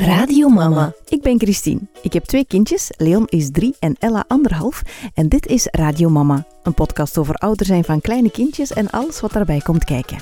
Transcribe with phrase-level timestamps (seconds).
[0.00, 0.92] Radio Mama.
[1.08, 1.80] Ik ben Christine.
[2.02, 2.90] Ik heb twee kindjes.
[2.96, 4.82] Leon is drie en Ella anderhalf.
[5.14, 6.46] En dit is Radio Mama.
[6.62, 10.18] Een podcast over ouder zijn van kleine kindjes en alles wat daarbij komt kijken.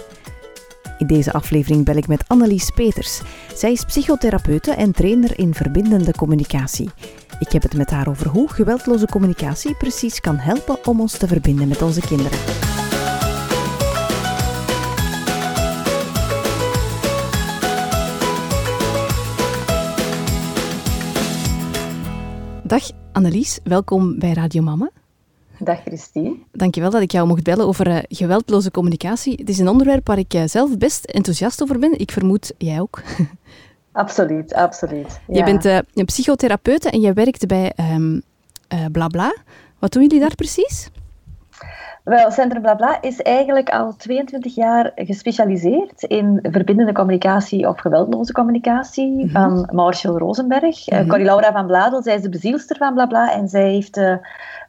[0.99, 3.21] In deze aflevering bel ik met Annelies Peters.
[3.54, 6.90] Zij is psychotherapeute en trainer in verbindende communicatie.
[7.38, 11.26] Ik heb het met haar over hoe geweldloze communicatie precies kan helpen om ons te
[11.26, 12.38] verbinden met onze kinderen.
[22.69, 24.91] Dag Annelies, welkom bij Radio Mama.
[25.59, 26.37] Dag Christine.
[26.53, 29.35] Dankjewel dat ik jou mocht bellen over uh, geweldloze communicatie.
[29.37, 31.99] Het is een onderwerp waar ik uh, zelf best enthousiast over ben.
[31.99, 33.03] Ik vermoed jij ook.
[33.93, 35.21] Absoluut, absoluut.
[35.27, 35.37] Ja.
[35.39, 38.23] Je bent uh, een psychotherapeute en je werkt bij um,
[38.93, 39.37] Blabla.
[39.79, 40.91] Wat doen jullie daar precies?
[42.09, 49.11] Wel, Centrum Blabla is eigenlijk al 22 jaar gespecialiseerd in verbindende communicatie of geweldloze communicatie
[49.11, 49.30] mm -hmm.
[49.30, 50.91] van Marshall Rosenberg.
[50.91, 51.09] Mm -hmm.
[51.09, 54.16] Corrie Laura van Bladel, zij is de bezielster van Blabla en zij heeft uh,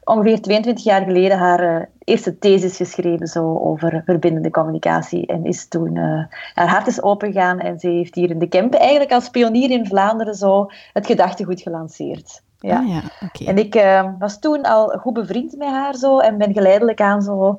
[0.04, 5.68] ongeveer 22 jaar geleden haar uh, eerste thesis geschreven zo, over verbindende communicatie en is
[5.68, 9.30] toen uh, haar hart is opengegaan en ze heeft hier in de Kempen eigenlijk als
[9.30, 12.42] pionier in Vlaanderen zo het gedachtegoed gelanceerd.
[12.60, 12.78] Ja.
[12.78, 13.02] Ah, ja.
[13.26, 13.46] Okay.
[13.46, 17.22] En ik uh, was toen al goed bevriend met haar zo en ben geleidelijk aan
[17.22, 17.56] zo een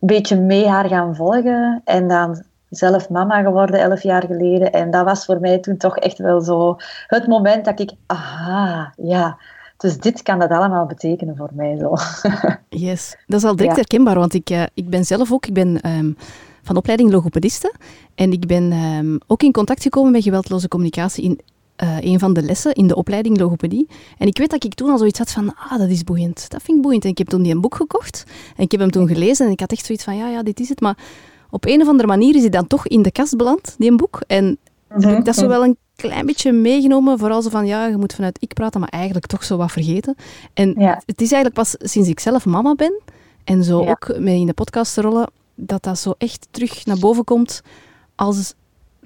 [0.00, 1.80] beetje mee haar gaan volgen.
[1.84, 4.72] En dan zelf mama geworden elf jaar geleden.
[4.72, 8.92] En dat was voor mij toen toch echt wel zo het moment dat ik, aha,
[8.96, 9.38] ja,
[9.76, 11.94] dus dit kan dat allemaal betekenen voor mij zo.
[12.86, 13.80] yes, dat is al direct ja.
[13.80, 16.16] herkenbaar, want ik, uh, ik ben zelf ook, ik ben um,
[16.62, 17.74] van opleiding logopediste
[18.14, 21.40] en ik ben um, ook in contact gekomen met geweldloze communicatie in
[21.82, 23.88] uh, een van de lessen in de opleiding logopedie.
[24.18, 26.50] En ik weet dat ik toen al zoiets had van, ah, dat is boeiend.
[26.50, 27.04] Dat vind ik boeiend.
[27.04, 28.24] En ik heb toen die een boek gekocht.
[28.56, 30.60] En ik heb hem toen gelezen en ik had echt zoiets van, ja, ja, dit
[30.60, 30.80] is het.
[30.80, 30.98] Maar
[31.50, 33.96] op een of andere manier is hij dan toch in de kast beland, die een
[33.96, 34.20] boek.
[34.26, 37.18] En heb ik dat zo wel een klein beetje meegenomen.
[37.18, 40.14] Vooral zo van, ja, je moet vanuit ik praten, maar eigenlijk toch zo wat vergeten.
[40.54, 41.02] En ja.
[41.06, 43.00] het is eigenlijk pas sinds ik zelf mama ben,
[43.44, 43.90] en zo ja.
[43.90, 47.62] ook mee in de podcast te rollen, dat dat zo echt terug naar boven komt
[48.14, 48.54] als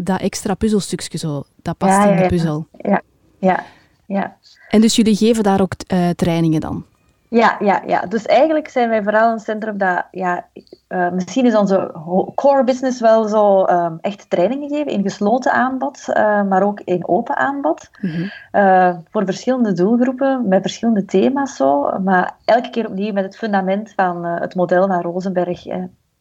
[0.03, 2.66] dat extra puzzelstukje zo, dat past ja, in de puzzel.
[2.77, 3.03] Ja,
[3.38, 3.65] ja,
[4.06, 4.37] ja.
[4.69, 6.84] En dus jullie geven daar ook uh, trainingen dan?
[7.31, 8.00] Ja, ja, ja.
[8.00, 10.47] Dus eigenlijk zijn wij vooral een centrum dat, ja,
[10.89, 11.91] uh, misschien is onze
[12.34, 17.09] core business wel zo um, echt trainingen geven in gesloten aanbod, uh, maar ook in
[17.09, 17.91] open aanbod.
[18.00, 18.31] Mm -hmm.
[18.53, 23.93] uh, voor verschillende doelgroepen, met verschillende thema's zo, maar elke keer opnieuw met het fundament
[23.97, 25.65] van het model van Rosenberg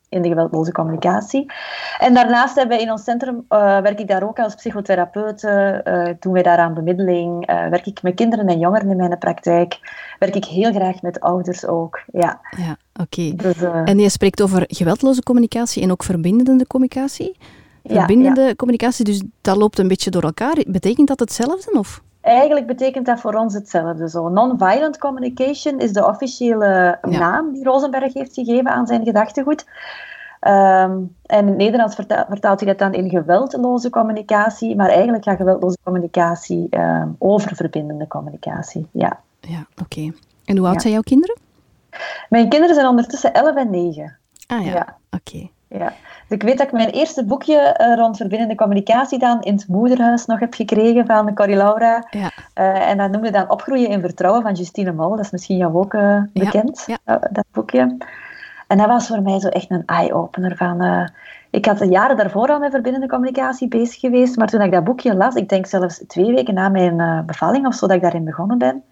[0.10, 1.52] in de geweldloze communicatie.
[2.00, 6.10] En daarnaast hebben we in ons centrum, uh, werk ik daar ook als psychotherapeut, uh,
[6.20, 9.80] doen wij daaraan bemiddeling, uh, werk ik met kinderen en jongeren in mijn praktijk,
[10.20, 12.00] werk ik heel graag met ouders ook.
[12.12, 13.22] Ja, ja oké.
[13.22, 13.34] Okay.
[13.36, 17.38] Dus, en je spreekt over geweldloze communicatie en ook verbindende communicatie?
[17.84, 18.56] Verbindende ja, ja.
[18.56, 20.64] communicatie, dus dat loopt een beetje door elkaar.
[20.68, 21.72] Betekent dat hetzelfde?
[21.72, 22.02] Of?
[22.22, 24.10] Eigenlijk betekent dat voor ons hetzelfde.
[24.10, 24.30] Zo.
[24.30, 27.20] Non-violent communication is de officiële ja.
[27.20, 29.66] naam die Rosenberg heeft gegeven aan zijn gedachtegoed.
[30.42, 35.24] Um, en in het Nederlands vertaalt, vertaalt hij dat dan in geweldloze communicatie, maar eigenlijk
[35.24, 38.88] gaat geweldloze communicatie um, over verbindende communicatie.
[38.92, 39.82] Ja, ja oké.
[39.82, 40.14] Okay.
[40.46, 40.82] En hoe oud ja.
[40.82, 41.38] zijn jouw kinderen?
[42.30, 44.18] Mijn kinderen zijn ondertussen 11 en 9.
[44.48, 44.98] Ah ja, ja.
[45.12, 45.36] oké.
[45.36, 45.52] Okay.
[45.68, 45.94] Ja.
[46.30, 49.68] Dus ik weet dat ik mijn eerste boekje uh, rond verbindende communicatie dan in het
[49.68, 52.08] moederhuis nog heb gekregen van Corrie Laura.
[52.10, 52.32] Ja.
[52.56, 55.10] Uh, en dat noemde dan Opgroeien in Vertrouwen van Justine Mol.
[55.10, 56.98] Dat is misschien jou ook uh, bekend, ja.
[57.06, 57.20] Ja.
[57.32, 57.98] dat boekje.
[58.68, 61.10] En dat was voor mij zo echt een eye-opener van...
[61.50, 65.16] ik had jaren daarvoor al met verbindende communicatie bezig geweest, maar toen ik dat boekje
[65.16, 68.58] las, ik denk zelfs twee weken na mijn bevalling of zo dat ik daarin begonnen
[68.58, 68.84] ben,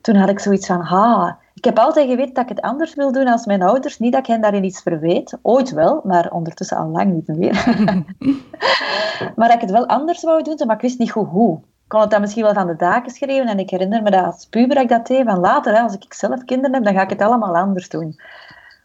[0.00, 3.12] toen had ik zoiets van, ha, ik heb altijd geweten dat ik het anders wil
[3.12, 3.98] doen als mijn ouders.
[3.98, 5.38] Niet dat ik hen daarin iets verweet.
[5.42, 7.64] Ooit wel, maar ondertussen al lang niet meer.
[9.36, 11.56] maar dat ik het wel anders wou doen, maar ik wist niet goed hoe.
[11.56, 13.46] Ik kon het dan misschien wel van de daken schrijven.
[13.46, 15.24] En ik herinner me dat als puber dat ik dat deed.
[15.24, 18.20] Van later, als ik zelf kinderen heb, dan ga ik het allemaal anders doen.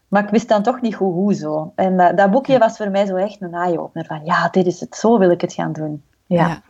[0.08, 1.72] Maar ik wist dan toch niet goed hoe zo.
[1.74, 4.06] En uh, dat boekje was voor mij zo echt een eye-opener.
[4.06, 4.96] Van ja, dit is het.
[4.96, 6.02] Zo wil ik het gaan doen.
[6.32, 6.62] Ja.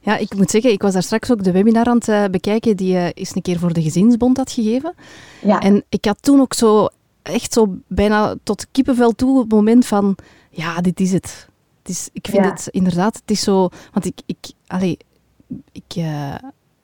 [0.00, 0.16] ja.
[0.16, 2.92] Ik moet zeggen, ik was daar straks ook de webinar aan het uh, bekijken die
[2.92, 4.94] je uh, eens een keer voor de Gezinsbond had gegeven.
[5.42, 5.60] Ja.
[5.60, 6.88] En ik had toen ook zo,
[7.22, 10.16] echt zo bijna tot kippenvel toe het moment van,
[10.50, 11.48] ja, dit is het.
[11.82, 12.50] het is, ik vind Ja.
[12.50, 14.98] het inderdaad, het is zo, want ik, ik, allee,
[15.72, 16.34] ik uh,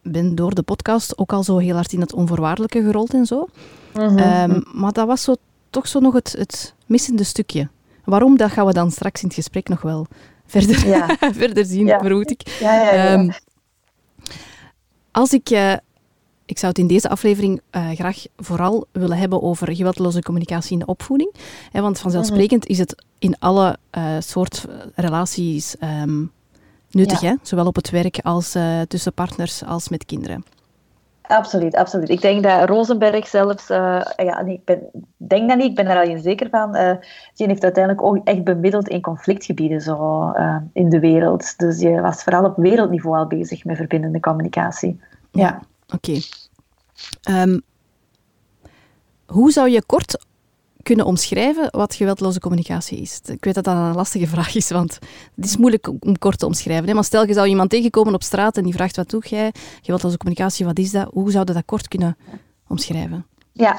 [0.02, 3.46] ben door de podcast ook al zo heel hard in het onvoorwaardelijke gerold en zo.
[3.94, 4.18] Mhm.
[4.18, 5.34] Ehm, maar dat was zo,
[5.70, 7.68] toch zo nog het, het missende stukje.
[8.04, 10.06] Waarom, dat gaan we dan straks in het gesprek nog wel
[10.48, 11.16] verder, Ja.
[11.42, 11.98] verder zien, Ja.
[11.98, 12.56] vermoed ik.
[12.60, 12.90] Ja.
[12.90, 13.30] Ehm,
[15.10, 15.72] als ik, eh,
[16.46, 20.78] ik zou het in deze aflevering eh, graag vooral willen hebben over geweldloze communicatie in
[20.78, 21.34] de opvoeding.
[21.72, 24.64] Hè, want vanzelfsprekend is het in alle eh soort
[24.94, 26.24] relaties ehm,
[26.90, 27.34] nuttig, hè?
[27.42, 30.44] Zowel op het werk als uh, tussen partners als met kinderen.
[31.28, 32.08] Absoluut, absoluut.
[32.08, 34.80] Ik denk dat Rosenberg zelfs, uh, ja, nee, ik ben,
[35.16, 36.92] denk dat niet, ik ben er al zeker van, uh,
[37.34, 41.58] die heeft uiteindelijk ook echt bemiddeld in conflictgebieden zo, uh, in de wereld.
[41.58, 45.00] Dus je was vooral op wereldniveau al bezig met verbindende communicatie.
[45.30, 45.60] Ja,
[45.94, 46.18] oké.
[47.30, 47.62] Um,
[49.26, 50.26] hoe zou je kort
[50.88, 53.20] kunnen omschrijven wat geweldloze communicatie is?
[53.24, 54.98] Ik weet dat dat een lastige vraag is, want
[55.34, 56.88] het is moeilijk om kort te omschrijven.
[56.88, 56.94] Hè?
[56.94, 59.52] Maar stel, je zou iemand tegenkomen op straat en die vraagt wat doe jij?
[59.82, 61.08] Geweldloze communicatie, wat is dat?
[61.12, 62.16] Hoe zou je dat kort kunnen
[62.68, 63.26] omschrijven?
[63.52, 63.76] Ja,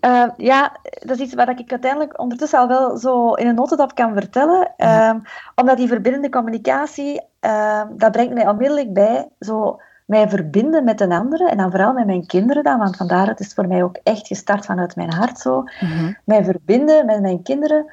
[0.00, 3.94] uh, ja, dat is iets waar ik uiteindelijk ondertussen al wel zo in een notendop
[3.94, 4.72] kan vertellen.
[4.76, 5.08] Ja.
[5.08, 5.22] Um,
[5.54, 9.80] omdat die verbindende communicatie, uh, dat brengt mij onmiddellijk bij zo
[10.12, 13.40] mij verbinden met een andere, en dan vooral met mijn kinderen dan, want vandaar het
[13.40, 15.64] is voor mij ook echt gestart vanuit mijn hart zo.
[15.80, 17.92] Mm Mij verbinden met mijn kinderen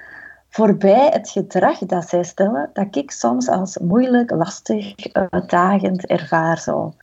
[0.49, 6.93] voorbij het gedrag dat zij stellen, dat ik soms als moeilijk, lastig, uitdagend ervaar zo.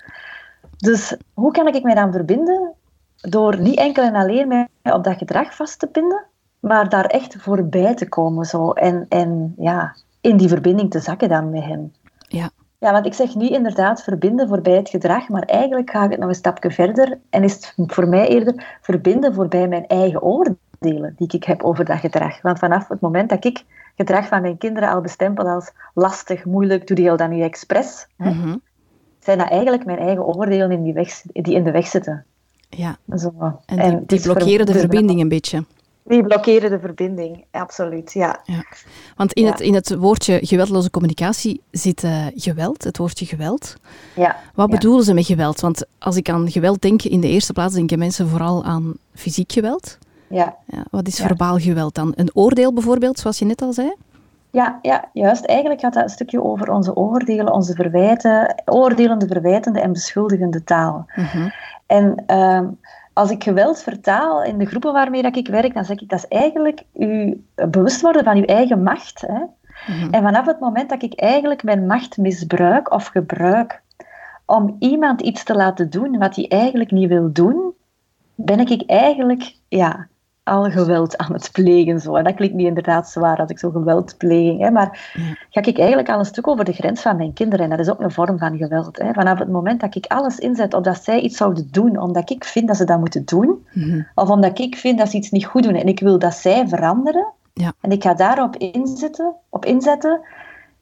[0.77, 2.73] Dus hoe kan ik mij dan verbinden?
[3.17, 6.25] Door niet enkel en alleen mij op dat gedrag vast te pinnen,
[6.61, 8.71] maar daar echt voorbij te komen zo.
[8.71, 11.95] En, en ja, in die verbinding te zakken dan met hen.
[12.29, 12.51] Ja.
[12.78, 16.20] Ja, want ik zeg nu inderdaad verbinden voorbij het gedrag, maar eigenlijk ga ik het
[16.20, 21.14] nog een stapje verder en is het voor mij eerder verbinden voorbij mijn eigen oordelen
[21.17, 22.43] die ik heb over dat gedrag.
[22.43, 23.64] Want vanaf het moment dat ik
[23.96, 28.06] gedrag van mijn kinderen al bestempel als lastig, moeilijk, doe die al dan niet expres,
[28.17, 28.61] mm -hmm.
[29.20, 32.25] zijn dat eigenlijk mijn eigen oordelen in die, weg, die in de weg zitten.
[32.69, 33.32] Ja, Zo.
[33.38, 35.64] en die, en die blokkeren de verbinding een beetje.
[36.06, 38.41] Die blokkeren de verbinding, absoluut, ja.
[38.44, 38.64] ja.
[39.17, 39.50] Want in, ja.
[39.50, 43.76] het, in het woordje geweldloze communicatie zit uh, geweld, het woordje geweld.
[44.14, 44.37] Ja.
[44.55, 45.61] Wat bedoelen ze met geweld?
[45.61, 49.53] Want als ik aan geweld denk, in de eerste plaats denken mensen vooral aan fysiek
[49.53, 49.99] geweld.
[50.29, 50.56] Ja.
[50.67, 52.12] ja wat is verbaal geweld dan?
[52.17, 53.94] Een oordeel bijvoorbeeld, zoals je net al zei?
[54.50, 55.44] Ja, ja, juist.
[55.44, 61.06] Eigenlijk gaat dat een stukje over onze oordelen, onze verwijten, oordelende, verwijtende en beschuldigende taal.
[61.14, 61.53] Mm -hmm.
[61.87, 62.23] En...
[62.26, 62.61] Uh,
[63.17, 66.19] als ik geweld vertaal in de groepen waarmee dat ik werk, dan zeg ik dat
[66.19, 69.21] is eigenlijk u bewust worden van uw eigen macht.
[69.21, 69.39] Hè?
[69.87, 70.13] Mm-hmm.
[70.13, 73.83] En vanaf het moment dat ik eigenlijk mijn macht misbruik of gebruik
[74.45, 77.75] om iemand iets te laten doen wat hij eigenlijk niet wil doen,
[78.35, 80.09] ben ik eigenlijk ja,
[80.46, 82.00] al geweld aan het plegen.
[82.00, 82.14] Zo.
[82.14, 84.58] En dat klinkt niet inderdaad zwaar als ik zo geweld pleeg.
[84.58, 85.22] Hè, maar ja.
[85.50, 87.64] ga ik eigenlijk al een stuk over de grens van mijn kinderen.
[87.64, 88.98] En dat is ook een vorm van geweld.
[88.98, 89.12] Hè.
[89.12, 92.44] Vanaf het moment dat ik alles inzet op dat zij iets zouden doen, omdat ik
[92.44, 94.06] vind dat ze dat moeten doen, mm-hmm.
[94.14, 96.69] of omdat ik vind dat ze iets niet goed doen en ik wil dat zij
[96.69, 97.72] veranderen, ja.
[97.81, 100.20] en ik ga daarop inzetten, op inzetten,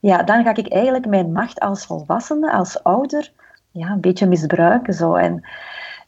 [0.00, 3.32] ja, dan ga ik eigenlijk mijn macht als volwassene, als ouder,
[3.70, 4.94] ja, een beetje misbruiken.
[4.94, 5.14] Zo.
[5.14, 5.44] En,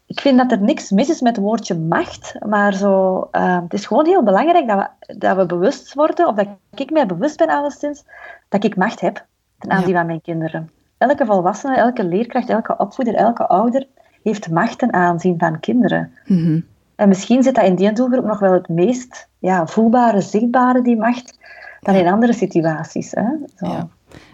[0.07, 3.73] ik vind dat er niks mis is met het woordje macht, maar zo, uh, het
[3.73, 7.37] is gewoon heel belangrijk dat we, dat we bewust worden, of dat ik mij bewust
[7.37, 8.05] ben alleszins,
[8.49, 9.25] dat ik macht heb
[9.59, 9.97] ten aanzien ja.
[9.97, 10.71] van mijn kinderen.
[10.99, 13.87] Elke volwassene, elke leerkracht, elke opvoeder, elke ouder
[14.23, 16.13] heeft macht ten aanzien van kinderen.
[16.27, 16.65] Mm-hmm.
[16.95, 20.97] En misschien zit dat in die doelgroep nog wel het meest ja, voelbare, zichtbare, die
[20.97, 21.39] macht,
[21.81, 23.11] dan in andere situaties.
[23.11, 23.25] Hè?
[23.57, 23.67] Zo.
[23.67, 23.89] Ja.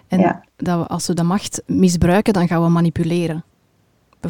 [0.09, 0.41] En ja.
[0.57, 3.45] dat we, als we de macht misbruiken, dan gaan we manipuleren.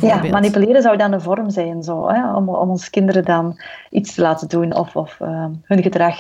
[0.01, 3.61] Ja, manipuleren zou dan een vorm zijn, zo, hè, om, om ons kinderen dan
[3.91, 6.17] iets te laten doen of, of uh, hun gedrag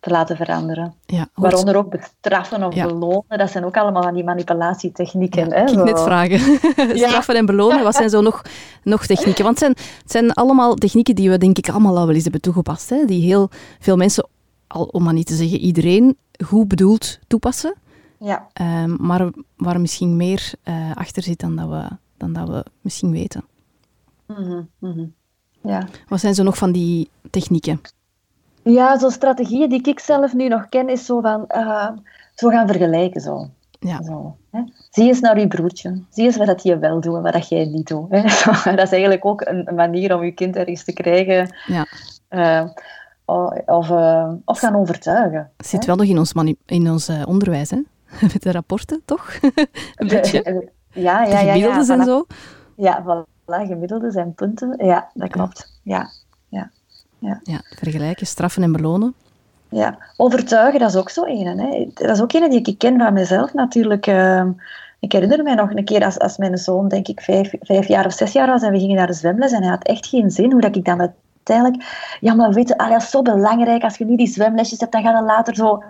[0.00, 0.94] te laten veranderen.
[1.06, 2.86] Ja, Waaronder ook bestraffen of ja.
[2.86, 5.48] belonen, dat zijn ook allemaal van die manipulatietechnieken.
[5.48, 6.38] Ja, hè, ik net vragen.
[6.98, 8.42] Straffen en belonen, wat zijn zo nog,
[8.82, 9.44] nog technieken?
[9.44, 12.22] Want het zijn, het zijn allemaal technieken die we denk ik allemaal al wel eens
[12.22, 12.90] hebben toegepast.
[12.90, 13.04] Hè?
[13.04, 14.28] Die heel veel mensen,
[14.66, 17.74] al, om maar niet te zeggen iedereen, goed bedoeld toepassen.
[18.18, 18.46] Ja.
[18.82, 23.10] Um, maar waar misschien meer uh, achter zit dan dat we dan dat we misschien
[23.10, 23.44] weten.
[24.26, 25.14] Mm-hmm, mm-hmm.
[25.62, 25.88] Ja.
[26.08, 27.80] Wat zijn zo nog van die technieken?
[28.62, 31.90] Ja, zo'n strategieën die ik zelf nu nog ken, is zo van uh,
[32.34, 33.20] zo gaan vergelijken.
[33.20, 33.48] Zo.
[33.80, 34.02] Ja.
[34.02, 34.60] Zo, hè?
[34.90, 36.02] Zie eens naar je broertje.
[36.10, 38.10] Zie eens wat dat je wel doet en wat dat jij niet doet.
[38.10, 38.22] Hè?
[38.76, 41.54] dat is eigenlijk ook een manier om je kind ergens te krijgen.
[41.66, 41.86] Ja.
[42.30, 42.68] Uh,
[43.66, 45.50] of, uh, of gaan overtuigen.
[45.56, 45.86] Het zit hè?
[45.86, 46.32] wel nog in ons,
[46.66, 47.82] in ons onderwijs, hè?
[48.32, 49.38] Met de rapporten, toch?
[49.94, 50.70] een beetje.
[50.96, 52.26] Ja, ja, gemiddeldes ja, ja, en zo?
[52.76, 54.86] Ja, voilà, gemiddeldes en punten.
[54.86, 55.80] Ja, dat klopt.
[55.82, 56.10] Ja,
[56.48, 56.70] ja,
[57.18, 57.40] ja.
[57.42, 59.14] ja vergelijken, straffen en belonen.
[59.68, 61.58] Ja, overtuigen, dat is ook zo een.
[61.58, 61.88] Hè.
[61.94, 64.06] Dat is ook een die ik ken van mezelf natuurlijk.
[64.06, 64.44] Uh,
[64.98, 68.06] ik herinner mij nog een keer als, als mijn zoon, denk ik, vijf, vijf jaar
[68.06, 70.30] of zes jaar was en we gingen naar de zwemles en hij had echt geen
[70.30, 71.84] zin hoe dat ik dan uiteindelijk...
[72.20, 73.82] Ja, maar weet je, ah, dat is zo belangrijk.
[73.82, 75.82] Als je nu die zwemlesjes hebt, dan ga je later zo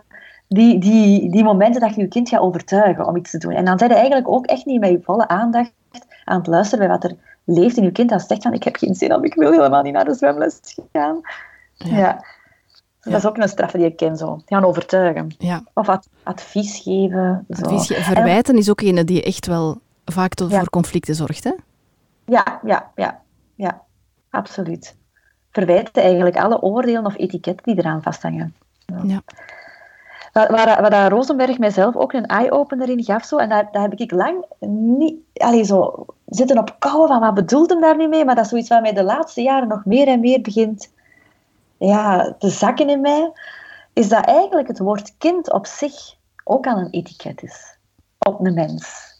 [0.48, 3.52] die, die, die momenten dat je je kind gaat overtuigen om iets te doen.
[3.52, 5.72] En dan zijn je eigenlijk ook echt niet met je volle aandacht
[6.24, 8.10] aan het luisteren bij wat er leeft in je kind.
[8.10, 10.78] Dat zegt van, ik heb geen zin om, ik wil helemaal niet naar de zwemles
[10.92, 11.20] gaan.
[11.74, 11.96] Ja.
[11.96, 12.24] ja.
[13.00, 14.40] Dat is ook een straf die ik ken, zo.
[14.46, 15.34] Gaan overtuigen.
[15.38, 15.62] Ja.
[15.74, 17.46] Of advies geven.
[17.48, 17.62] Zo.
[17.62, 18.02] Advies geven.
[18.02, 21.52] Verwijten is ook een die echt wel vaak tot voor conflicten zorgt, hè?
[22.24, 23.20] Ja, ja, ja.
[23.54, 23.82] Ja,
[24.30, 24.96] absoluut.
[25.50, 28.54] Verwijten eigenlijk alle oordelen of etiketten die eraan vasthangen.
[29.02, 29.22] Ja.
[30.36, 34.10] Waar, waar, Rosenberg mijzelf ook een eye-opener in gaf, zo, en daar, daar heb ik
[34.10, 38.34] lang niet allee, zo, zitten op kouwen van wat bedoelt hem daar niet mee, maar
[38.34, 40.92] dat is zoiets wat mij de laatste jaren nog meer en meer begint
[41.78, 43.32] ja, te zakken in mij,
[43.92, 45.94] is dat eigenlijk het woord kind op zich
[46.44, 47.78] ook al een etiket is.
[48.18, 49.14] Op een mens.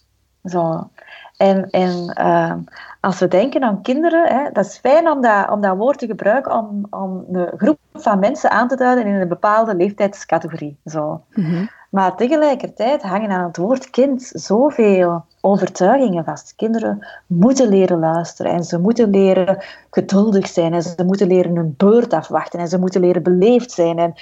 [0.45, 0.91] Zo.
[1.37, 2.53] En, en uh,
[3.01, 6.07] als we denken aan kinderen, hè, dat is fijn om dat, om dat woord te
[6.07, 10.77] gebruiken om, om een groep van mensen aan te duiden in een bepaalde leeftijdscategorie.
[10.85, 11.23] Zo.
[11.35, 11.69] Mm -hmm.
[11.91, 16.55] Maar tegelijkertijd hangen aan het woord kind zoveel overtuigingen vast.
[16.57, 21.75] Kinderen moeten leren luisteren en ze moeten leren geduldig zijn en ze moeten leren hun
[21.77, 23.99] beurt afwachten en ze moeten leren beleefd zijn.
[23.99, 24.15] En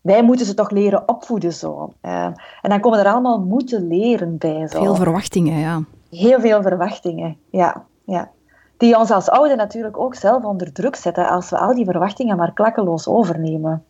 [0.00, 1.92] wij moeten ze toch leren opvoeden zo.
[2.02, 2.24] Uh,
[2.62, 4.68] en dan komen er allemaal moeten leren bij.
[4.68, 4.82] Zo.
[4.82, 5.80] Veel verwachtingen, ja.
[6.10, 7.84] Heel veel verwachtingen, ja.
[8.04, 8.30] ja.
[8.76, 12.36] Die ons als ouder natuurlijk ook zelf onder druk zetten als we al die verwachtingen
[12.36, 13.84] maar klakkeloos overnemen.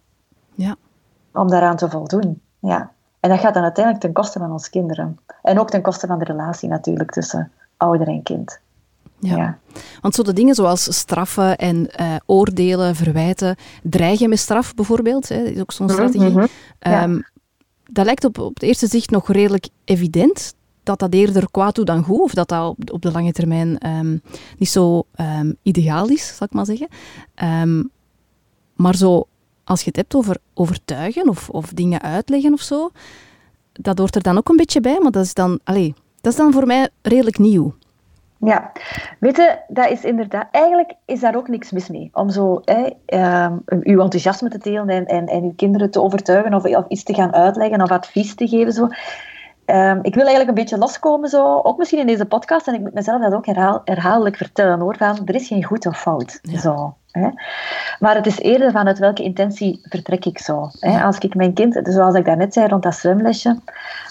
[0.54, 0.76] Ja.
[1.32, 2.90] Om daaraan te voldoen, ja.
[3.20, 5.18] En dat gaat dan uiteindelijk ten koste van ons kinderen.
[5.42, 8.60] En ook ten koste van de relatie natuurlijk tussen ouder en kind.
[9.18, 9.36] Ja.
[9.36, 9.58] ja.
[10.00, 15.42] Want zo de dingen zoals straffen en uh, oordelen, verwijten, dreigen met straf bijvoorbeeld, hè,
[15.42, 16.30] is ook zo'n strategie.
[16.30, 16.48] Mm -hmm.
[16.78, 17.02] ja.
[17.02, 17.24] um,
[17.90, 20.54] dat lijkt op, op het eerste zicht nog redelijk evident
[20.86, 24.22] dat dat eerder kwaad doet dan goed, of dat dat op, de lange termijn um,
[24.58, 26.88] niet zo um, ideaal is, zal ik maar zeggen.
[28.74, 29.26] maar zo,
[29.64, 32.90] als je het hebt over overtuigen of, of dingen uitleggen of zo,
[33.72, 36.38] dat hoort er dan ook een beetje bij, maar dat is dan, allez, dat is
[36.38, 37.74] dan voor mij redelijk nieuw.
[38.40, 38.72] Ja,
[39.20, 42.10] weet je, dat is inderdaad, eigenlijk is daar ook niks mis mee.
[42.12, 42.88] Om zo hè,
[43.66, 47.14] uw enthousiasme te delen en, en, en uw kinderen te overtuigen of, of iets te
[47.14, 48.72] gaan uitleggen of advies te geven.
[48.72, 48.88] Zo.
[49.66, 52.80] Um, ik wil eigenlijk een beetje loskomen, zo, ook misschien in deze podcast, en ik
[52.80, 56.38] moet mezelf dat ook herhaal, herhaaldelijk vertellen hoor, van er is geen goed of fout.
[56.42, 56.58] Ja.
[56.58, 57.28] Zo, hè.
[57.98, 60.70] Maar het is eerder vanuit welke intentie vertrek ik zo.
[60.80, 60.90] Hè.
[60.90, 61.04] Ja.
[61.04, 63.58] Als ik mijn kind, zoals ik daarnet zei rond dat zwemlesje,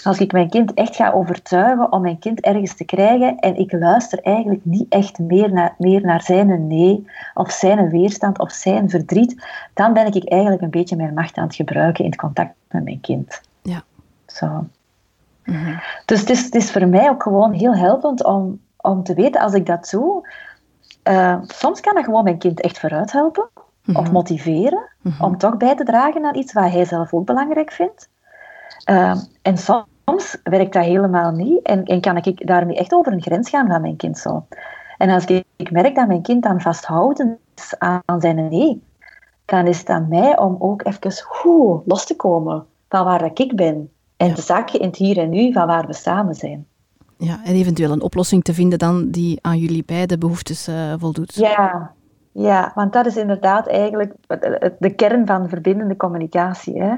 [0.03, 3.71] als ik mijn kind echt ga overtuigen om mijn kind ergens te krijgen en ik
[3.71, 8.89] luister eigenlijk niet echt meer naar, meer naar zijn nee, of zijn weerstand, of zijn
[8.89, 12.53] verdriet, dan ben ik eigenlijk een beetje mijn macht aan het gebruiken in het contact
[12.69, 13.41] met mijn kind.
[13.61, 13.83] Ja.
[14.25, 14.65] Zo.
[16.05, 19.41] Dus het is, het is voor mij ook gewoon heel helpend om, om te weten,
[19.41, 20.29] als ik dat doe,
[21.09, 23.49] uh, soms kan dat gewoon mijn kind echt vooruit helpen
[23.83, 24.03] mm-hmm.
[24.03, 25.25] of motiveren mm-hmm.
[25.25, 28.09] om toch bij te dragen aan iets wat hij zelf ook belangrijk vindt.
[28.89, 33.21] Uh, en soms werkt dat helemaal niet en, en kan ik daarmee echt over een
[33.21, 34.45] grens gaan van mijn kind zo.
[34.97, 38.83] En als ik, ik merk dat mijn kind dan vasthouden is aan, aan zijn nee,
[39.45, 43.55] dan is het aan mij om ook even hoe, los te komen van waar ik
[43.55, 43.89] ben.
[44.17, 46.65] En te zakken in het hier en nu van waar we samen zijn.
[47.17, 51.33] Ja, en eventueel een oplossing te vinden dan die aan jullie beide behoeftes uh, voldoet.
[51.33, 51.91] Ja,
[52.31, 54.13] ja, want dat is inderdaad eigenlijk
[54.79, 56.81] de kern van verbindende communicatie.
[56.81, 56.95] Hè.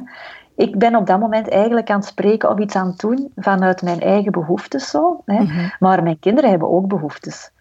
[0.55, 3.81] Ik ben op dat moment eigenlijk aan het spreken of iets aan het doen vanuit
[3.81, 4.89] mijn eigen behoeftes.
[4.89, 5.39] Zo, hè.
[5.39, 5.71] Mm-hmm.
[5.79, 7.51] Maar mijn kinderen hebben ook behoeftes.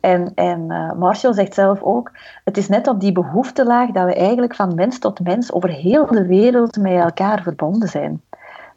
[0.00, 2.12] En, en uh, Marshall zegt zelf ook,
[2.44, 6.06] het is net op die behoeftelaag dat we eigenlijk van mens tot mens over heel
[6.06, 8.22] de wereld met elkaar verbonden zijn.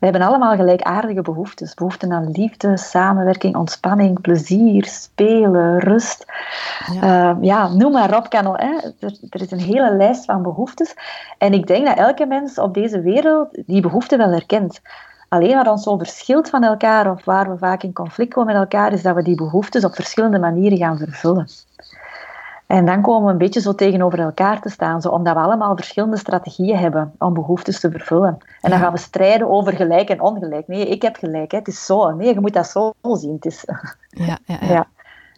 [0.04, 1.74] We hebben allemaal gelijkaardige behoeftes.
[1.74, 6.26] Behoeften aan liefde, samenwerking, ontspanning, plezier, spelen, rust.
[6.94, 8.30] Ja, uh, ja noem maar op.
[8.30, 8.76] Kan al, hè.
[9.00, 10.96] Er, er, is een hele lijst van behoeftes.
[11.38, 14.82] En ik denk dat elke mens op deze wereld die behoefte wel herkent.
[15.30, 18.62] Alleen wat ons zo verschilt van elkaar, of waar we vaak in conflict komen met
[18.62, 21.48] elkaar, is dat we die behoeftes op verschillende manieren gaan vervullen.
[22.74, 25.76] En dan komen we een beetje zo tegenover elkaar te staan, zo, omdat we allemaal
[25.76, 28.38] verschillende strategieën hebben om behoeftes te vervullen.
[28.62, 30.68] En dan gaan we strijden over gelijk en ongelijk.
[30.68, 31.58] Nee, ik heb gelijk, hè.
[31.58, 32.16] het is zo.
[32.16, 33.34] Nee, je moet dat zo zien.
[33.34, 33.66] Het is...
[34.10, 34.68] Ja, ja, ja.
[34.68, 34.88] ja.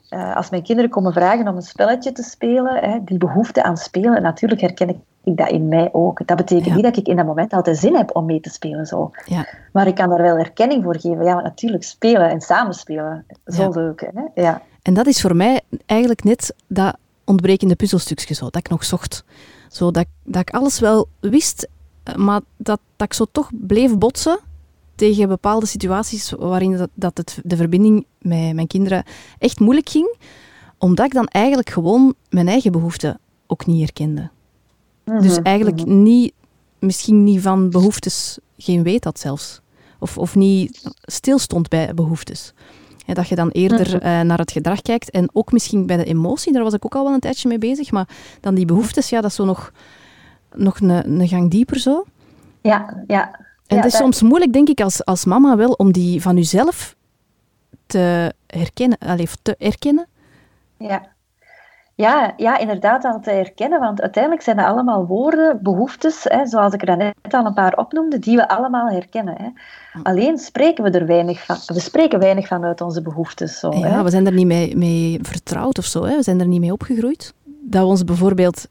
[0.10, 3.78] Uh, als mijn kinderen komen vragen om een spelletje te spelen, hè, die behoefte aan
[3.78, 4.90] spelen, natuurlijk herken
[5.24, 6.28] ik dat in mij ook.
[6.28, 6.74] Dat betekent ja.
[6.74, 8.86] niet dat ik in dat moment altijd zin heb om mee te spelen.
[8.86, 9.12] Zo.
[9.26, 9.48] Ja.
[9.72, 11.24] Maar ik kan daar wel erkenning voor geven.
[11.24, 13.26] Ja, natuurlijk spelen en samenspelen.
[13.46, 13.70] Zo ja.
[13.70, 14.10] leuk.
[14.14, 14.42] Hè?
[14.42, 14.62] Ja.
[14.82, 19.24] En dat is voor mij eigenlijk net dat ontbrekende puzzelstukje zo, dat ik nog zocht.
[19.70, 21.68] Zo, dat, dat ik alles wel wist,
[22.16, 24.40] maar dat, dat ik zo toch bleef botsen
[24.96, 29.04] tegen bepaalde situaties waarin dat, dat het, de verbinding met mijn kinderen
[29.38, 30.18] echt moeilijk ging,
[30.78, 34.30] omdat ik dan eigenlijk gewoon mijn eigen behoeften ook niet herkende.
[35.04, 36.34] Dus eigenlijk niet,
[36.80, 39.62] misschien niet van behoeftes geen weet had zelfs.
[40.00, 42.54] Of, of niet stilstond bij behoeftes.
[43.14, 46.54] Dat je dan eerder uh, naar het gedrag kijkt en ook misschien bij de emotie,
[46.54, 48.08] daar was ik ook al wel een tijdje mee bezig, maar
[48.42, 49.72] dan die behoeftes, ja, dat is zo nog
[50.56, 52.06] nog een, een gang dieper zo.
[52.62, 53.40] Ja, ja.
[53.68, 56.38] En ja, het is soms moeilijk, denk ik, als, als mama wel, om die van
[56.38, 56.96] uzelf
[57.86, 58.98] te herkennen.
[58.98, 60.08] Allee, of te erkennen.
[60.78, 61.14] Ja.
[61.98, 66.74] Ja, ja, inderdaad aan te herkennen, want uiteindelijk zijn dat allemaal woorden, behoeftes, hè, zoals
[66.74, 69.36] ik er net al een paar opnoemde, die we allemaal herkennen.
[69.38, 69.50] Hè.
[70.04, 71.58] Alleen spreken we er weinig van.
[71.66, 73.60] We spreken weinig vanuit onze behoeftes.
[73.60, 73.88] Zo, hè.
[73.88, 76.04] Ja, we zijn er niet mee, mee vertrouwd of zo.
[76.04, 76.16] Hè?
[76.16, 77.34] We zijn er niet mee opgegroeid.
[77.44, 78.68] Dat we ons bijvoorbeeld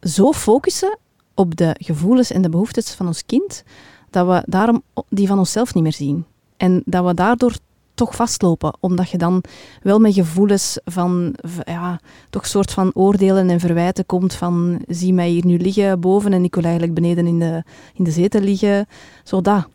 [0.00, 0.98] zo focussen
[1.34, 3.64] op de gevoelens en de behoeftes van ons kind,
[4.10, 6.26] dat we daarom die van onszelf niet meer zien.
[6.56, 7.52] En dat we daardoor
[7.96, 9.42] toch vastlopen, omdat je dan
[9.82, 11.34] wel met gevoelens van,
[11.64, 12.00] ja,
[12.30, 16.44] toch soort van oordelen en verwijten komt van, zie mij hier nu liggen boven en
[16.44, 17.62] ik wil eigenlijk beneden in de,
[17.94, 18.86] in de zetel liggen.
[19.24, 19.66] Zo dat.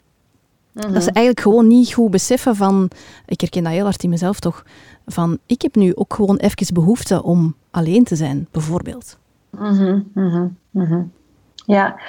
[0.72, 0.94] Mhm.
[0.94, 2.90] Dat ze eigenlijk gewoon niet goed beseffen van,
[3.26, 4.66] ik herken dat heel hard in mezelf toch,
[5.06, 9.18] van ik heb nu ook gewoon even behoefte om alleen te zijn, bijvoorbeeld.
[9.50, 10.00] Mhm,
[10.72, 11.04] mhm.
[11.66, 12.00] Ja,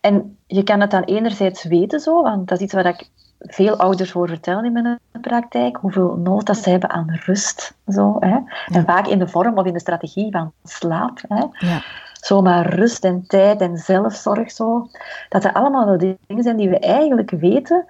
[0.00, 3.08] en je kan het dan enerzijds weten zo, want dat is iets wat ik
[3.46, 7.74] veel ouders hoor vertellen in mijn praktijk, hoeveel nood dat ze hebben aan rust.
[7.86, 8.38] Zo, hè?
[8.66, 11.20] En vaak in de vorm of in de strategie van slaap.
[11.28, 11.44] Hè?
[11.66, 11.82] Ja.
[12.12, 14.50] Zomaar rust en tijd en zelfzorg.
[14.50, 14.88] Zo.
[15.28, 17.84] Dat dat allemaal wel dingen zijn die we eigenlijk weten.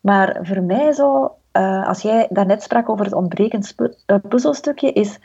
[0.00, 3.74] Maar voor mij zo, eh, als jij daarnet sprak over het ontbrekend
[4.06, 5.18] eh, puzzelstukje, is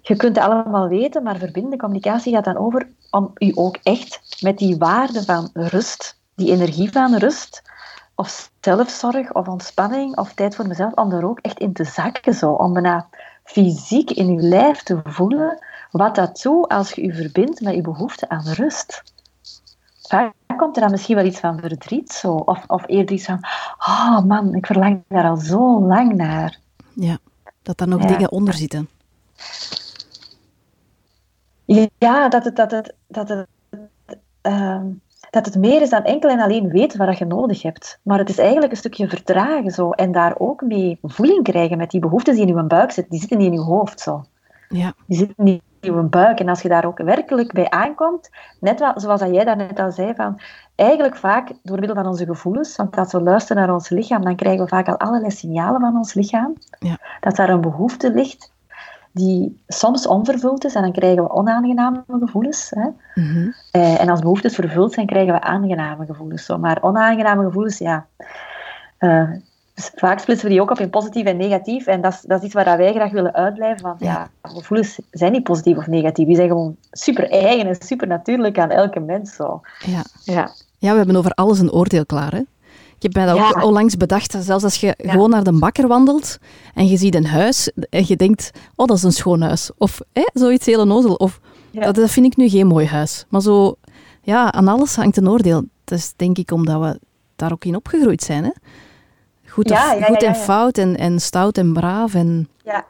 [0.00, 4.38] je kunt het allemaal weten, maar verbindende communicatie gaat dan over om u ook echt
[4.40, 7.62] met die waarde van rust, die energie van rust,
[8.14, 12.34] of zelfzorg, of ontspanning, of tijd voor mezelf, om daar ook echt in te zakken.
[12.34, 13.06] Zo, om bijna
[13.44, 17.80] fysiek in uw lijf te voelen wat dat doet als je je verbindt met je
[17.80, 19.02] behoefte aan rust.
[20.02, 23.40] Vaak komt er dan misschien wel iets van verdriet, zo, of, of eerder iets van,
[23.78, 26.58] oh man, ik verlang daar al zo lang naar.
[26.92, 27.18] ja.
[27.62, 28.06] Dat daar nog Ja.
[28.06, 28.88] dingen onder zitten.
[31.98, 33.46] Ja, dat het, dat het, dat het,
[34.40, 34.86] ehm,
[35.32, 37.98] dat het meer is dan enkel en alleen weten wat je nodig hebt.
[38.02, 41.90] Maar het is eigenlijk een stukje vertragen zo, en daar ook mee voeling krijgen met
[41.90, 43.10] die behoeftes die in je buik zitten.
[43.12, 44.24] Die zitten niet in je hoofd zo.
[44.68, 46.40] Ja, Die zitten niet in je buik.
[46.40, 49.90] En als je daar ook werkelijk bij aankomt, net wat, zoals dat jij daarnet al
[49.92, 50.40] zei, van
[50.74, 54.36] eigenlijk vaak door middel van onze gevoelens, want als we luisteren naar ons lichaam, dan
[54.36, 56.98] krijgen we vaak al allerlei signalen van ons lichaam, Ja.
[57.20, 58.52] dat daar een behoefte ligt
[59.12, 62.70] die soms onvervuld is en dan krijgen we onaangename gevoelens.
[62.70, 62.88] Hè?
[63.14, 63.50] Mhm.
[63.70, 66.44] Eh, en als behoeftes vervuld zijn, krijgen we aangename gevoelens.
[66.44, 66.58] Zo.
[66.58, 68.06] Maar onaangename gevoelens, ja.
[68.98, 69.30] eh,
[69.74, 71.86] dus vaak splitsen we die ook op in positief en negatief.
[71.86, 73.82] En dat is, dat is iets waar wij graag willen uitblijven.
[73.82, 74.28] Want ja.
[74.42, 76.26] gevoelens zijn niet positief of negatief.
[76.26, 79.34] Die zijn gewoon super eigen en super natuurlijk aan elke mens.
[79.34, 79.60] Zo.
[79.78, 80.02] ja.
[80.24, 80.50] Ja.
[80.78, 82.32] ja, we hebben over alles een oordeel klaar.
[82.32, 82.42] Hè?
[83.02, 83.66] Ik heb mij dat ook Ja.
[83.66, 84.36] onlangs bedacht.
[84.40, 86.38] Zelfs als je gewoon naar de bakker wandelt
[86.74, 89.70] en je ziet een huis en je denkt, oh, dat is een schoon huis.
[89.78, 91.14] Of hè, zoiets heel onnozel.
[91.14, 91.80] Of Ja.
[91.84, 93.24] dat, dat vind ik nu geen mooi huis.
[93.28, 93.74] Maar zo,
[94.22, 95.64] ja, aan alles hangt een oordeel.
[95.84, 97.00] Dat is denk ik omdat we
[97.36, 98.44] daar ook in opgegroeid zijn.
[98.44, 98.50] Hè?
[99.48, 102.14] Goed, of, goed en fout en, en stout en braaf.
[102.14, 102.84] En, Ja,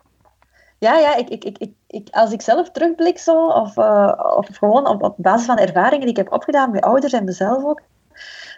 [0.78, 4.46] ja, ja ik, ik, ik, ik, ik- als ik zelf terugblik zo, of, eh, of
[4.56, 7.80] gewoon op, op basis van ervaringen die ik heb opgedaan met ouders en mezelf ook,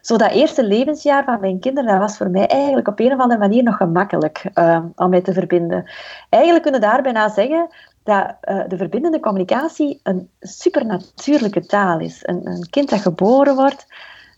[0.07, 3.19] zo dat eerste levensjaar van mijn kinderen, dat was voor mij eigenlijk op een of
[3.19, 5.90] andere manier nog gemakkelijk eh, om mij te verbinden.
[6.29, 7.69] Eigenlijk kunnen we daar bijna zeggen
[8.03, 12.21] dat eh, de verbindende communicatie een supernatuurlijke taal is.
[12.23, 13.87] Een, een kind dat geboren wordt,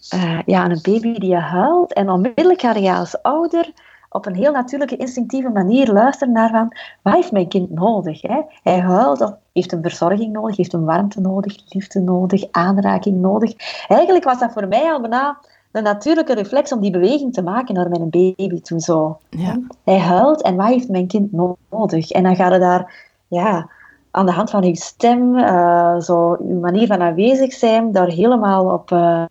[0.09, 3.73] eh, ja, een baby die huilt, en onmiddellijk ga je als ouder
[4.09, 8.23] op een heel natuurlijke, instinctieve manier luisteren naar van, wat heeft mijn kind nodig?
[8.23, 8.41] Hè?
[8.63, 13.53] Hij huilt of heeft een verzorging nodig, heeft een warmte nodig, liefde nodig, aanraking nodig.
[13.89, 15.39] Eigenlijk was dat voor mij al bijna
[15.77, 18.81] een natuurlijke reflex om die beweging te maken naar mijn baby toe.
[18.81, 19.19] Zo.
[19.31, 19.61] ja.
[19.85, 21.33] Hij huilt en wat heeft mijn kind
[21.71, 22.11] nodig?
[22.11, 22.95] En dan gaat het daar
[23.29, 23.71] ja,
[24.11, 28.73] aan de hand van uw stem, eh, zo, uw manier van aanwezig zijn, daar helemaal
[28.73, 29.25] op, eh,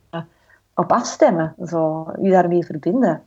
[0.76, 1.56] op afstemmen.
[1.66, 3.22] Zo, u daarmee verbinden.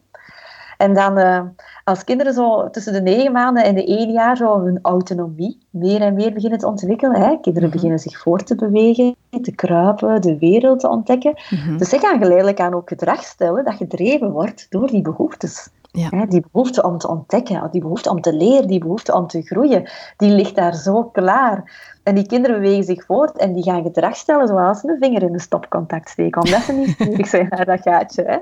[0.76, 1.42] En dan, eh,
[1.88, 6.00] als kinderen zo tussen de negen maanden en de één jaar zo hun autonomie meer
[6.00, 7.36] en meer beginnen te ontwikkelen, hè?
[7.40, 7.76] kinderen Mhm.
[7.76, 11.34] beginnen zich voort te bewegen, te kruipen, de wereld te ontdekken.
[11.50, 11.76] Mhm.
[11.76, 15.68] Dus zij gaan geleidelijk aan ook gedrag stellen dat gedreven wordt door die behoeftes.
[15.90, 16.26] Ja.
[16.26, 19.90] Die behoefte om te ontdekken, die behoefte om te leren, die behoefte om te groeien,
[20.16, 21.86] die ligt daar zo klaar.
[22.02, 25.32] En die kinderen bewegen zich voort en die gaan gedrag stellen zoals een vinger in
[25.32, 28.22] een stopcontact steken, omdat ze niet nieuwsgierig zijn naar dat gaatje.
[28.22, 28.38] Hè.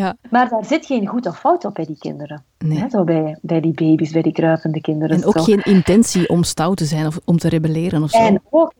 [0.00, 0.16] Ja.
[0.30, 2.44] Maar daar zit geen goed of fout op bij die kinderen.
[2.58, 2.84] Nee.
[2.90, 5.16] Zo bij, bij die baby's, bij die kruipende kinderen.
[5.16, 5.42] En ook zo.
[5.42, 8.18] geen intentie om stout te zijn of om te rebelleren of zo.
[8.18, 8.72] En ook,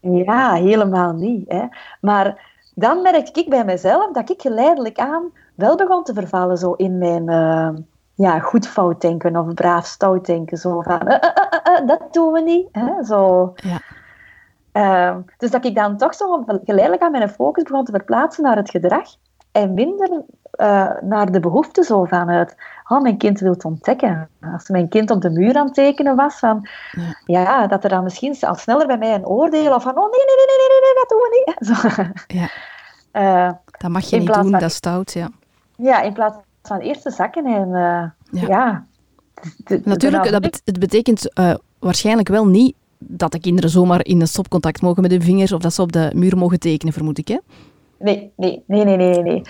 [0.00, 1.48] ja, helemaal niet.
[1.48, 1.64] Hè.
[2.00, 5.22] Maar dan merkte ik bij mezelf dat ik geleidelijk aan
[5.54, 7.70] wel begon te vervallen zo in mijn eh,
[8.14, 10.58] ja, goed fout denken of braaf stout denken.
[10.58, 11.30] Zo van, eh,
[11.62, 12.68] eh, dat doen we niet.
[12.72, 13.04] Hè.
[13.04, 13.52] Zo.
[13.54, 13.80] Ja.
[14.72, 18.56] Ehm, dus dat ik dan toch zo geleidelijk aan mijn focus begon te verplaatsen naar
[18.56, 19.08] het gedrag
[19.52, 20.22] en minder
[20.60, 22.56] uh, naar de behoefte zo vanuit,
[22.88, 24.28] oh, mijn kind wil het ontdekken.
[24.52, 26.68] Als mijn kind op de muur aan het tekenen was, van,
[27.26, 27.40] ja.
[27.40, 30.24] ja dat er dan misschien al sneller bij mij een oordeel of van, oh nee,
[30.26, 31.66] nee, nee, nee, nee, nee dat doen we niet.
[31.68, 32.02] Zo.
[32.26, 32.48] Ja.
[33.46, 35.28] Uh, dat mag je niet doen, dat is stout, ja.
[35.76, 38.48] Ja, in plaats van eerst te zakken en uh, ja.
[38.48, 38.86] ja
[39.84, 41.30] Natuurlijk, dat het betekent
[41.78, 45.60] waarschijnlijk wel niet dat de kinderen zomaar in een stopcontact mogen met hun vingers of
[45.60, 47.38] dat ze op de muur mogen tekenen, vermoed ik, hè?
[47.98, 49.22] Nee, nee, nee, nee, nee.
[49.22, 49.42] nee.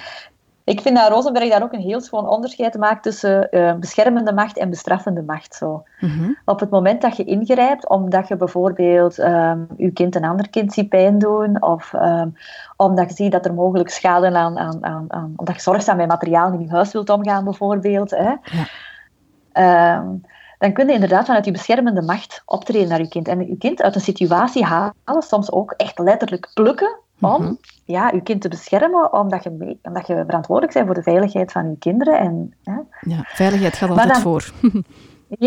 [0.64, 4.58] Ik vind dat Rosenberg daar ook een heel schoon onderscheid maakt tussen uh, beschermende macht
[4.58, 5.54] en bestraffende macht.
[5.54, 5.82] Zo.
[6.00, 6.32] Mhm.
[6.44, 10.72] Op het moment dat je ingrijpt, omdat je bijvoorbeeld um, je kind een ander kind
[10.72, 12.36] ziet pijn doen, of um,
[12.76, 16.08] omdat je ziet dat er mogelijk schade aan, aan, aan, aan omdat je zorgzaam met
[16.08, 18.10] materiaal in je huis wilt omgaan, bijvoorbeeld.
[18.10, 18.34] Hè.
[18.42, 19.96] Ja.
[19.96, 20.20] Um,
[20.58, 23.28] dan kun je inderdaad vanuit die beschermende macht optreden naar je kind.
[23.28, 27.54] En je kind uit een situatie halen, soms ook echt letterlijk plukken, om mhm.
[27.84, 31.70] ja, je kind te beschermen, omdat je, omdat je verantwoordelijk bent voor de veiligheid van
[31.70, 32.18] je kinderen.
[32.18, 32.82] En, ja.
[33.00, 34.52] ja veiligheid gaat altijd voor.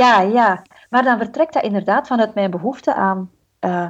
[0.01, 3.89] ja, ja, maar dan vertrekt dat inderdaad vanuit mijn behoefte aan uh,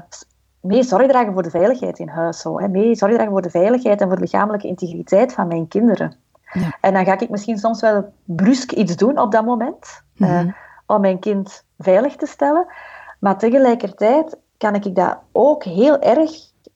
[0.65, 2.39] mee zorg dragen voor de veiligheid in huis.
[2.39, 2.67] Zo, hè.
[2.67, 6.15] Mee zorg dragen voor de veiligheid en voor de lichamelijke integriteit van mijn kinderen.
[6.51, 6.77] Ja.
[6.81, 10.03] En dan ga ik misschien soms wel brusk iets doen op dat moment.
[10.15, 12.65] Mm om mijn kind veilig te stellen.
[13.19, 16.31] Maar tegelijkertijd kan ik dat ook heel erg,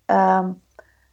[0.07, 0.45] uh,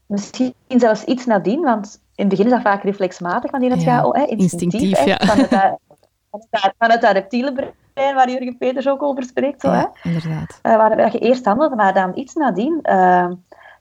[0.07, 4.05] misschien zelfs iets nadien, want in het begin is dat vaak reflexmatig, wanneer het gaat
[4.05, 5.17] oh, instinctief, instinctief ja.
[5.27, 9.61] van, het, van, het, reptiele brein, waar Jurgen Peters ook over spreekt.
[9.61, 10.09] Zo, ja, hè?
[10.11, 10.61] inderdaad.
[10.63, 13.31] Uh, waar, je eerst handelt, maar dan iets nadien uh,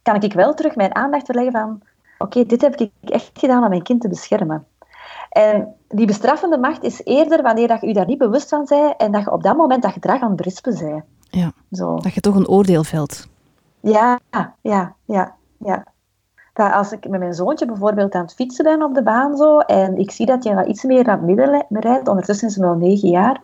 [0.02, 1.82] kan ik wel terug mijn aandacht verleggen van
[2.18, 4.66] oké, dit heb ik echt gedaan om mijn kind te beschermen.
[5.30, 8.98] En die bestraffende macht is eerder wanneer dat je je daar niet bewust van bent
[8.98, 11.04] en dat je op dat moment dat gedrag aan het berispen bent.
[11.30, 11.96] Ja, Zo.
[11.98, 13.28] dat je toch een oordeel velt.
[13.80, 14.20] Ja,
[14.62, 15.86] ja, ja, ja.
[16.54, 19.60] Dat als ik met mijn zoontje bijvoorbeeld aan het fietsen ben op de baan zo,
[19.60, 22.66] en ik zie dat hij wat iets meer naar het midden rijdt, ondertussen is hij
[22.66, 23.42] wel negen jaar,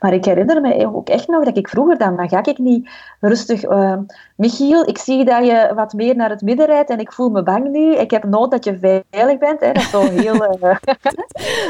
[0.00, 2.90] maar ik herinner me ook echt nog dat ik vroeger dan, dan ga ik niet
[3.20, 3.98] rustig, uh,
[4.36, 7.42] Michiel, ik zie dat je wat meer naar het midden rijdt en ik voel me
[7.42, 7.94] bang nu.
[7.94, 9.60] Ik heb nood dat je veilig bent.
[9.60, 9.72] Hè.
[9.72, 10.40] Dat is zo heel...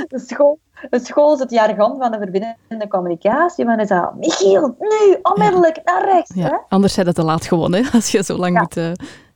[0.08, 3.64] Uh, school, het school is het jargon van de verbindende communicatie.
[3.64, 6.34] Maar is dat, Michiel, nu, onmiddellijk, naar rechts.
[6.34, 6.56] Ja, hè?
[6.68, 8.76] Anders zijn het te laat gewonnen, als je zo lang moet...
[8.76, 8.92] Uh...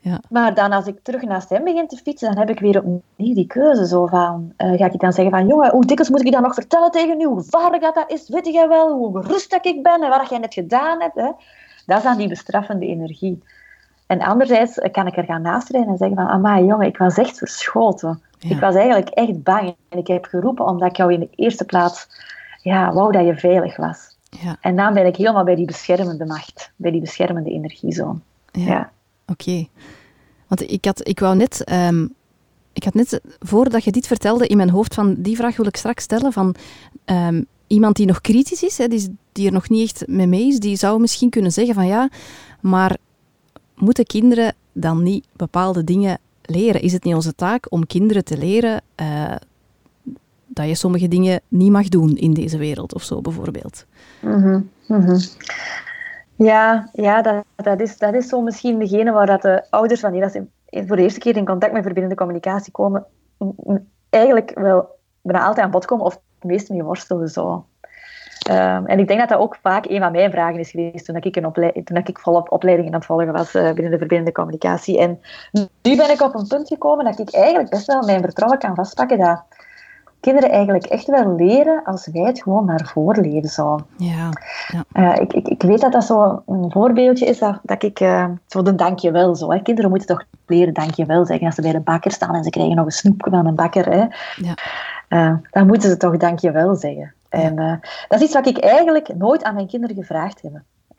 [0.07, 0.21] Ja.
[0.29, 3.35] Maar dan als ik terug naast hem begin te fietsen, dan heb ik weer opnieuw
[3.35, 3.87] die keuze.
[3.87, 6.42] Zo van, uh, ga ik dan zeggen van, jongen, hoe dikwijls moet ik je dan
[6.42, 7.25] nog vertellen tegen u?
[7.25, 8.29] Hoe gevaarlijk dat, dat is?
[8.29, 11.14] Weet jij wel hoe gerust ik ben en wat jij net gedaan hebt?
[11.14, 11.31] Hè?
[11.87, 13.42] Dat is dan die bestraffende energie.
[14.07, 17.38] En anderzijds kan ik er gaan naastrijden en zeggen van, amai jongen, ik was echt
[17.38, 18.23] verschoten.
[18.38, 19.75] Ik was eigenlijk echt bang.
[19.88, 22.09] En ik heb geroepen omdat ik jou in de eerste plaats
[22.62, 24.16] ja, wou dat je veilig was.
[24.31, 24.57] Ja.
[24.61, 28.19] En dan ben ik helemaal bij die beschermende macht, bij die beschermende energiezone.
[28.53, 28.90] ja.
[29.27, 29.67] Oké.
[30.47, 31.73] Want ik, had, ik wou net...
[31.73, 32.15] Um,
[32.73, 35.77] ik had net, voordat je dit vertelde, in mijn hoofd van die vraag wil ik
[35.77, 36.55] straks stellen van
[37.05, 40.47] um, iemand die nog kritisch is, hè, die, die er nog niet echt mee mee
[40.47, 42.09] is, die zou misschien kunnen zeggen van ja,
[42.61, 42.97] maar
[43.75, 46.81] moeten kinderen dan niet bepaalde dingen leren?
[46.81, 49.35] Is het niet onze taak om kinderen te leren uh,
[50.47, 53.87] dat je sommige dingen niet mag doen in deze wereld of zo bijvoorbeeld?
[54.21, 54.71] Mm.
[56.37, 60.20] Ja, ja dat, dat, is, dat is zo misschien degene waar dat de ouders, wanneer
[60.20, 60.46] dat ze
[60.87, 63.07] voor de eerste keer in contact met verbindende communicatie komen,
[64.11, 67.29] eigenlijk wel bijna altijd aan bod komen of het meest mee worstelen.
[67.29, 67.66] Zo.
[68.51, 71.16] Um, en ik denk dat dat ook vaak een van mijn vragen is geweest toen
[71.16, 74.33] ik, een opleiding, toen ik volop opleidingen aan het volgen was uh, binnen de verbindende
[74.33, 74.99] communicatie.
[74.99, 75.20] En
[75.83, 78.75] nu ben ik op een punt gekomen dat ik eigenlijk best wel mijn vertrouwen kan
[78.75, 79.44] vastpakken dat
[80.27, 83.81] kinderen eigenlijk echt wel leren als wij het gewoon maar voorleven zo.
[83.97, 84.29] Ja.
[84.69, 84.85] ja.
[84.93, 88.25] Uh, ik, ik, ik weet dat dat zo een voorbeeldje is dat, dat ik uh,
[88.47, 89.53] zo de dankjewel zo.
[89.53, 89.62] Hè.
[89.62, 92.77] Kinderen moeten toch leren dankjewel zeggen als ze bij de bakker staan en ze krijgen
[92.77, 93.91] nog een snoepje van een bakker.
[93.91, 94.05] Hè.
[94.37, 94.55] Ja.
[95.09, 97.15] Uh, dan moeten ze toch dankjewel zeggen.
[97.29, 100.53] En dat is iets wat ik eigenlijk nooit aan mijn kinderen gevraagd heb,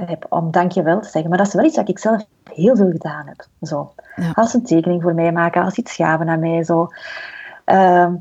[0.09, 1.29] heb om dankjewel te zeggen.
[1.29, 3.45] Maar dat is wel iets wat ik zelf heel veel gedaan heb.
[3.61, 3.93] Zo.
[4.15, 4.31] Ja.
[4.33, 6.63] Als een tekening voor mij maken, als iets gaven aan mij.
[6.63, 6.87] Zo.
[7.65, 8.13] Ehm,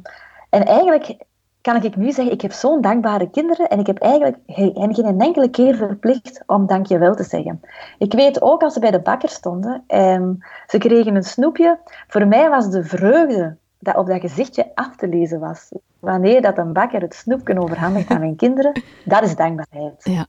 [0.57, 1.16] en eigenlijk
[1.61, 5.21] kan ik nu zeggen, ik heb zo'n dankbare kinderen en ik heb eigenlijk hen geen
[5.21, 7.61] enkele keer verplicht om dankjewel te zeggen.
[7.99, 12.27] Ik weet ook als ze bij de bakker stonden en ze kregen een snoepje, voor
[12.27, 15.73] mij was de vreugde dat op dat gezichtje af te lezen was.
[15.99, 20.05] Wanneer dat een bakker het snoepje overhandigt aan mijn kinderen, dat is dankbaarheid.
[20.05, 20.27] Ja.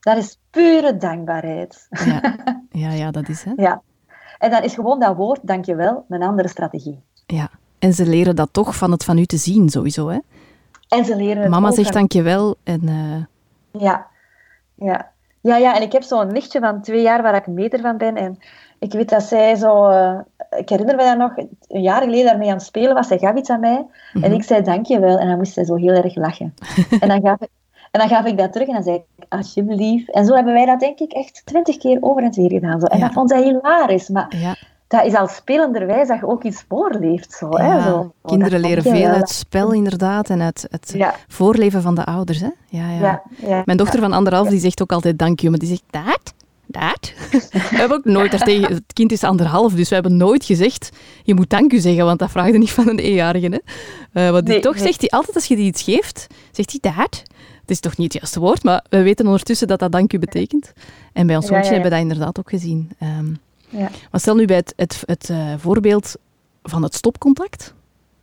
[0.00, 1.86] Dat is pure dankbaarheid.
[1.90, 2.36] Ja,
[2.84, 3.54] ja, ja dat is het.
[3.56, 3.82] Ja.
[4.38, 7.02] En dan is gewoon dat woord dankjewel een andere strategie.
[7.26, 7.50] Ja,
[7.84, 10.18] en ze leren dat toch van het van u te zien, sowieso, hè?
[10.88, 12.80] En ze leren Mama zegt dankjewel en...
[12.82, 13.82] Uh...
[13.82, 14.06] Ja,
[14.74, 15.12] ja.
[15.40, 18.16] Ja, ja, en ik heb zo'n nichtje van twee jaar waar ik meter van ben.
[18.16, 18.38] En
[18.78, 19.88] ik weet dat zij zo...
[19.90, 20.18] Uh,
[20.58, 21.32] ik herinner me dat nog,
[21.68, 23.06] een jaar geleden daarmee aan het spelen was.
[23.08, 23.86] Zij gaf iets aan mij.
[24.12, 24.32] En Mhm.
[24.32, 25.18] ik zei dankjewel.
[25.18, 26.54] En dan moest zij zo heel erg lachen.
[27.00, 27.48] en, dan gaf ik,
[27.90, 30.10] en dan gaf ik dat terug en dan zei ik alsjeblieft.
[30.10, 32.80] En zo hebben wij dat denk ik echt twintig keer over en weer gedaan.
[32.80, 32.86] Zo.
[32.86, 33.04] En Ja.
[33.04, 34.08] dat vond zij hilarisch.
[34.08, 34.54] Maar Ja,
[34.96, 37.32] dat is al spelenderwijs dat je ook iets voorleeft.
[37.32, 37.82] Zo, hè?
[37.82, 39.14] Zo, kinderen dat leren veel wel.
[39.14, 42.40] uit spel inderdaad en uit het Ja, voorleven van de ouders.
[42.40, 42.50] Hè?
[42.68, 43.00] Ja, ja.
[43.00, 43.62] ja, ja.
[43.64, 46.34] Mijn dochter van anderhalf die zegt ook altijd dank je, maar die zegt dat,
[46.66, 47.12] dat.
[47.70, 50.90] we hebben ook nooit daartegen, het kind is anderhalf, dus we hebben nooit gezegd
[51.22, 53.62] je moet dank u zeggen, want dat vraag je niet van een eenjarige.
[54.12, 54.30] Hè?
[54.30, 54.82] Wat die Nee, toch nee.
[54.82, 57.22] zegt hij altijd als je die iets geeft, zegt hij dat.
[57.60, 60.18] Het is toch niet het juiste woord, maar we weten ondertussen dat dat dank u
[60.18, 60.72] betekent.
[61.12, 61.72] En bij ons zoontje ja.
[61.72, 62.90] hebben we dat inderdaad ook gezien.
[62.98, 63.32] Ehm,
[63.76, 63.90] ja.
[64.10, 66.14] maar stel nu bij het, het, het eh, voorbeeld
[66.62, 67.74] van het stopcontact.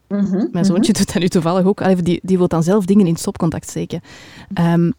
[0.08, 1.82] Mhm, Mijn zoontje doet dat nu toevallig ook.
[1.82, 4.02] Allee, die, die wil dan zelf dingen in het stopcontact steken.
[4.54, 4.92] Ehm,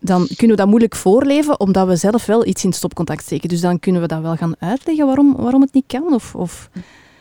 [0.00, 3.48] dan kunnen we dat moeilijk voorleven, omdat we zelf wel iets in het stopcontact steken.
[3.48, 6.14] Dus dan kunnen we dat wel gaan uitleggen waarom, waarom het niet kan.
[6.14, 6.70] Of, of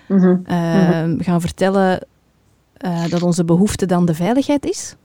[0.07, 0.37] mhm.
[0.45, 2.07] ehm, gaan vertellen
[2.77, 4.95] eh, dat onze behoefte dan de veiligheid is.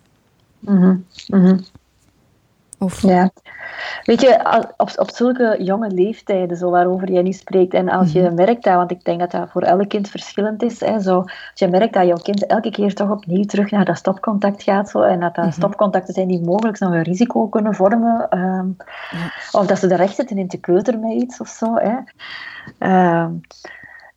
[0.59, 1.59] Mhm, mhm.
[2.83, 3.31] Of, Ja.
[4.05, 8.31] Weet je, op, op zulke jonge leeftijden, zo waarover jij nu spreekt, en als je
[8.31, 11.51] merkt dat, want ik denk dat dat voor elk kind verschillend is, hè, zo, als
[11.55, 15.01] je merkt dat jouw kind elke keer toch opnieuw terug naar dat stopcontact gaat, zo,
[15.01, 18.69] en dat dat stopcontacten zijn die mogelijk nog een risico kunnen vormen, ehm,
[19.53, 21.97] of dat ze er recht zitten in te keuteren met iets of zo, hè,
[22.79, 23.33] ehm,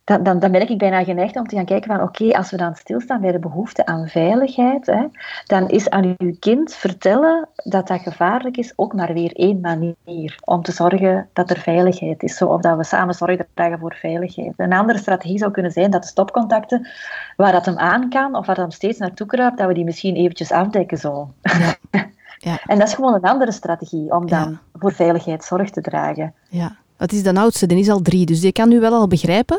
[0.04, 2.56] dan, dan, dan ben ik bijna geneigd om te gaan kijken van oké, als we
[2.56, 5.04] dan stilstaan bij de behoefte aan veiligheid, hè,
[5.46, 10.36] dan is aan uw kind vertellen dat dat gevaarlijk is ook maar weer één manier
[10.44, 12.36] om te zorgen dat er veiligheid is.
[12.36, 14.52] Zo, of dat we samen zorgen dragen voor veiligheid.
[14.56, 16.88] Een andere strategie zou kunnen zijn dat de stopcontacten,
[17.36, 19.84] waar dat hem aan kan of waar dat hem steeds naartoe kruipt, dat we die
[19.84, 20.98] misschien eventjes afdekken.
[20.98, 21.28] Zo.
[21.42, 21.74] Ja.
[22.38, 22.58] Ja.
[22.66, 24.58] En dat is gewoon een andere strategie om dan Ja.
[24.72, 26.34] voor veiligheid zorg te dragen.
[26.48, 26.76] ja.
[26.96, 29.58] Het is de oudste, die is al drie, dus die kan nu wel al begrijpen.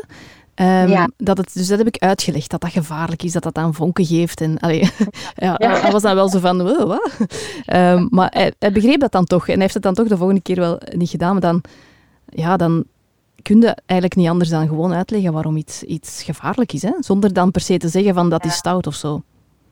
[0.56, 1.08] Ehm, Ja.
[1.16, 4.04] dat het, dus dat heb ik uitgelegd, dat dat gevaarlijk is, dat dat aan vonken
[4.04, 4.40] geeft.
[4.40, 4.80] En, allee,
[5.34, 5.80] ja, Ja.
[5.80, 7.16] Hij was dan wel zo van, "Wow, wat?
[7.64, 9.46] Ehm, maar hij, hij begreep dat dan toch.
[9.46, 11.32] En hij heeft het dan toch de volgende keer wel niet gedaan.
[11.32, 11.62] Maar dan,
[12.28, 12.84] ja, dan
[13.42, 16.82] kun je eigenlijk niet anders dan gewoon uitleggen waarom iets, iets gevaarlijk is.
[16.82, 16.92] Hè?
[17.00, 19.22] Zonder dan per se te zeggen van dat is stout of zo.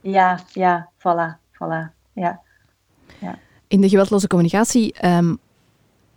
[0.00, 1.92] Ja, ja, voilà, voilà.
[2.12, 2.40] Ja.
[3.68, 5.34] In de geweldloze communicatie ehm,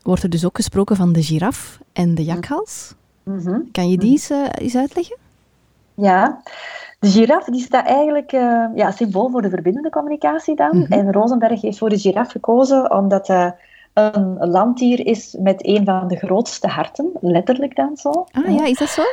[0.02, 2.94] wordt er dus ook gesproken van de giraf en de jakhals.
[3.28, 3.60] Mhm.
[3.72, 5.18] Kan je die eens, eh, eens uitleggen?
[5.94, 6.42] Ja,
[7.00, 10.78] de giraf die staat eigenlijk eh, ja, symbool voor de verbindende communicatie dan.
[10.78, 10.92] Mhm.
[10.92, 13.56] En Rosenberg heeft voor de giraf gekozen omdat hij
[13.94, 18.10] een landdier is met een van de grootste harten, letterlijk dan zo.
[18.32, 19.04] Ah ja, is dat zo?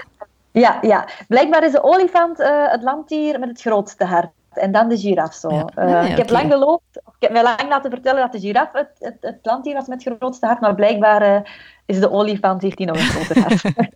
[0.51, 1.09] Ja, ja.
[1.29, 4.31] blijkbaar is de olifant eh, het landdier met het grootste hart.
[4.57, 5.51] En dan de giraf zo.
[5.51, 5.65] Ja.
[5.75, 8.41] Eh, Ah, ik heb lang geloofd, of ik heb mij lang laten vertellen dat de
[8.41, 11.41] giraf het, het, het landdier was met het grootste hart, maar blijkbaar eh,
[11.87, 13.65] is de olifant, heeft die nog een groter hart.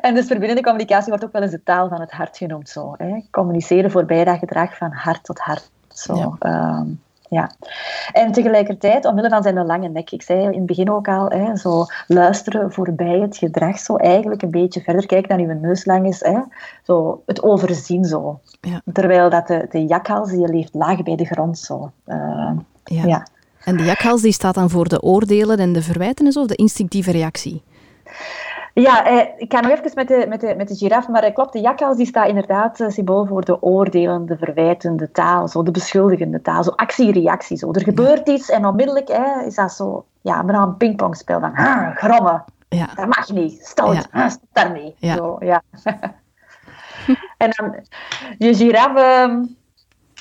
[0.00, 2.68] en dus verbindende communicatie wordt ook wel eens de taal van het hart genoemd.
[2.68, 3.20] Zo, hè.
[3.30, 5.70] Communiceren voorbij dat gedrag van hart tot hart.
[5.88, 6.14] Zo.
[6.14, 6.36] Ja.
[6.38, 6.86] Ehm,
[7.28, 7.50] ja.
[8.12, 11.56] En tegelijkertijd, omwille van zijn lange nek, ik zei in het begin ook al, hè,
[11.56, 16.06] zo luisteren voorbij het gedrag, zo eigenlijk een beetje verder kijken dan uw neus lang
[16.06, 16.38] is, hè,
[16.82, 18.40] zo het overzien zo.
[18.60, 18.80] Ja.
[18.92, 21.90] Terwijl dat de, de jakhals, die leeft laag bij de grond zo.
[22.04, 22.50] Eh,
[22.84, 23.04] Ja.
[23.04, 23.26] ja.
[23.64, 26.46] En de jakhals die staat dan voor de oordelen en de verwijten en zo, of
[26.46, 27.62] de instinctieve reactie.
[28.82, 31.34] Ja, eh, ik ga nog even met de, met de, met de giraf, maar eh,
[31.34, 35.70] klopt, de jakhals die staat inderdaad eh, symbool voor de oordelende, verwijtende taal, zo de
[35.70, 37.56] beschuldigende taal, zo actie-reactie.
[37.56, 37.72] Zo.
[37.72, 41.96] Er gebeurt iets en onmiddellijk hè, is dat zo, ja, bijna een pingpongspel van ah,
[41.96, 42.88] grommen, Ja.
[42.94, 44.02] dat mag niet, stout, Ja.
[44.10, 44.94] ah, stop daarmee.
[44.98, 45.14] Ja.
[45.14, 45.62] Zo, ja.
[47.38, 47.74] en dan,
[48.38, 49.44] je giraf, ehm,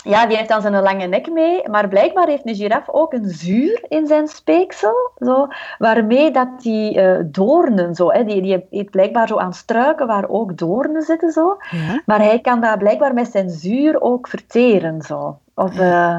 [0.06, 3.30] ja, die heeft dan zijn lange nek mee, maar blijkbaar heeft een giraf ook een
[3.30, 8.90] zuur in zijn speeksel, zo, waarmee dat die eh, doornen, zo, hè, die, die eet
[8.90, 11.58] blijkbaar zo aan struiken waar ook doornen zitten, zo.
[11.72, 12.02] Ja.
[12.06, 15.38] maar hij kan dat blijkbaar met zijn zuur ook verteren, zo.
[15.56, 16.18] Of, eh,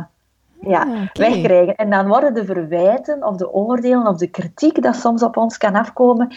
[0.61, 1.21] ja, Ah, oké.
[1.21, 1.75] wegkrijgen.
[1.77, 5.59] En dan worden de verwijten of de oordelen of de kritiek dat soms op ons
[5.59, 6.35] kan afkomen,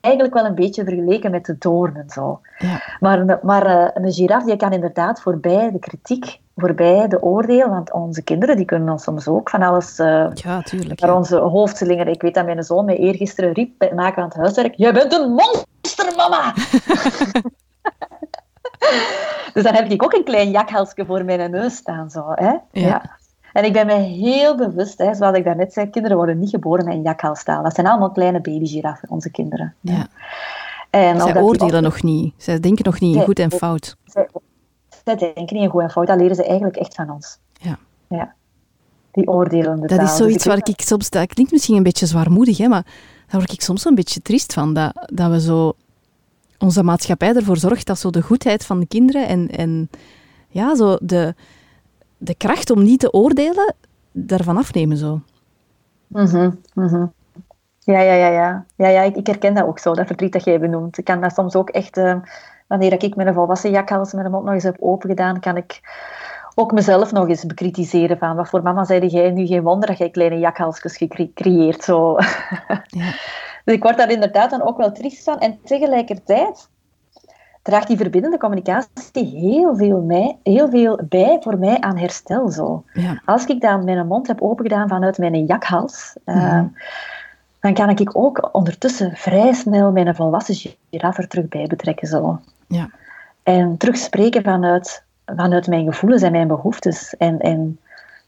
[0.00, 2.10] eigenlijk wel een beetje vergeleken met de doornen.
[2.10, 2.40] Zo.
[2.58, 2.80] Ja.
[3.00, 7.68] Maar, een- maar eh, een giraf die kan inderdaad voorbij de kritiek, voorbij de oordeel,
[7.68, 11.00] want onze kinderen die kunnen ons soms ook van alles eh, ja, tuurlijk.
[11.00, 11.16] naar Ja.
[11.16, 12.12] onze hoofd slingeren.
[12.12, 14.92] Ik weet dat mijn zoon mij eergisteren riep bij het maken van het huiswerk, jij
[14.92, 16.52] bent een monster, mama!
[19.54, 22.10] dus dan heb ik ook een klein jakhalsje voor mijn neus staan.
[22.10, 22.52] Zo, hè?
[22.72, 23.18] Ja.
[23.52, 26.84] En ik ben me heel bewust, hè, zoals ik daarnet zei, kinderen worden niet geboren
[26.84, 27.62] met een jakhalstaal.
[27.62, 29.74] Dat zijn allemaal kleine babygiraffen, onze kinderen.
[29.80, 30.06] Ja.
[30.90, 32.34] En Zij oordelen nog niet.
[32.36, 33.96] Zij denken nog niet in goed en fout.
[34.04, 34.28] zij,
[35.04, 37.38] zij denken niet in goed en fout, dat leren ze eigenlijk echt van ons.
[37.52, 37.78] Ja.
[38.08, 38.34] Ja.
[39.10, 40.06] die oordelende Dat taal.
[40.06, 42.86] is zoiets waar ik soms, dat klinkt misschien een beetje zwaarmoedig, hè, maar
[43.26, 44.74] daar word ik soms een beetje triest van.
[44.74, 45.72] Dat, dat we zo,
[46.58, 49.90] onze maatschappij ervoor zorgt dat zo de goedheid van de kinderen en, en
[50.48, 51.34] ja, zo de,
[52.18, 53.74] de kracht om niet te oordelen,
[54.12, 55.20] daarvan afnemen zo.
[56.06, 57.06] Mhm, mhm.
[57.84, 58.64] Ja, ja, ja, ja.
[58.76, 60.98] ja, ja ik, ik herken dat ook zo, dat verdriet dat jij benoemt.
[60.98, 62.16] Ik kan dat soms ook echt, eh,
[62.72, 65.80] wanneer ik een volwassen jakhals met de mond nog eens heb opengedaan, kan ik
[66.54, 69.98] ook mezelf nog eens bekritiseren van wat voor mama zeide jij nu geen wonder dat
[69.98, 71.82] jij kleine jakhalsjes gecreëerd.
[71.82, 72.16] Zo.
[72.86, 73.10] Ja.
[73.64, 75.38] Dus ik word daar inderdaad dan ook wel triest van.
[75.38, 76.68] En tegelijkertijd
[77.62, 82.48] draagt die verbindende communicatie heel veel, mij, heel veel bij voor mij aan herstel.
[82.48, 82.82] Zo.
[82.92, 83.22] Ja.
[83.24, 86.66] Als ik dan mijn mond heb opengedaan vanuit mijn jakhals, eh, Mhm.
[87.60, 92.08] dan kan ik ook ondertussen vrij snel mijn volwassen giraffe er terug bij betrekken.
[92.08, 92.38] Zo.
[92.72, 92.90] Ja.
[93.42, 95.04] En terugspreken vanuit,
[95.36, 97.16] vanuit mijn gevoelens en mijn behoeftes.
[97.16, 97.78] En, en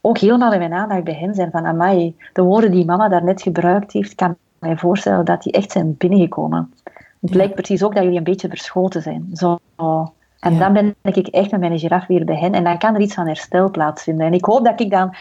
[0.01, 3.43] ook helemaal in mijn aandacht bij hen zijn van, amai, de woorden die mama daarnet
[3.43, 6.73] gebruikt heeft, kan mij voorstellen dat die echt zijn binnengekomen.
[7.21, 7.37] Het Ja.
[7.37, 9.31] lijkt precies ook dat jullie een beetje verschoten zijn.
[9.33, 9.59] Zo.
[10.41, 10.59] En Ja.
[10.59, 12.53] dan ben ik echt met mijn giraf weer bij hen.
[12.53, 14.27] En dan kan er iets van herstel plaatsvinden.
[14.27, 15.15] En ik hoop dat ik dan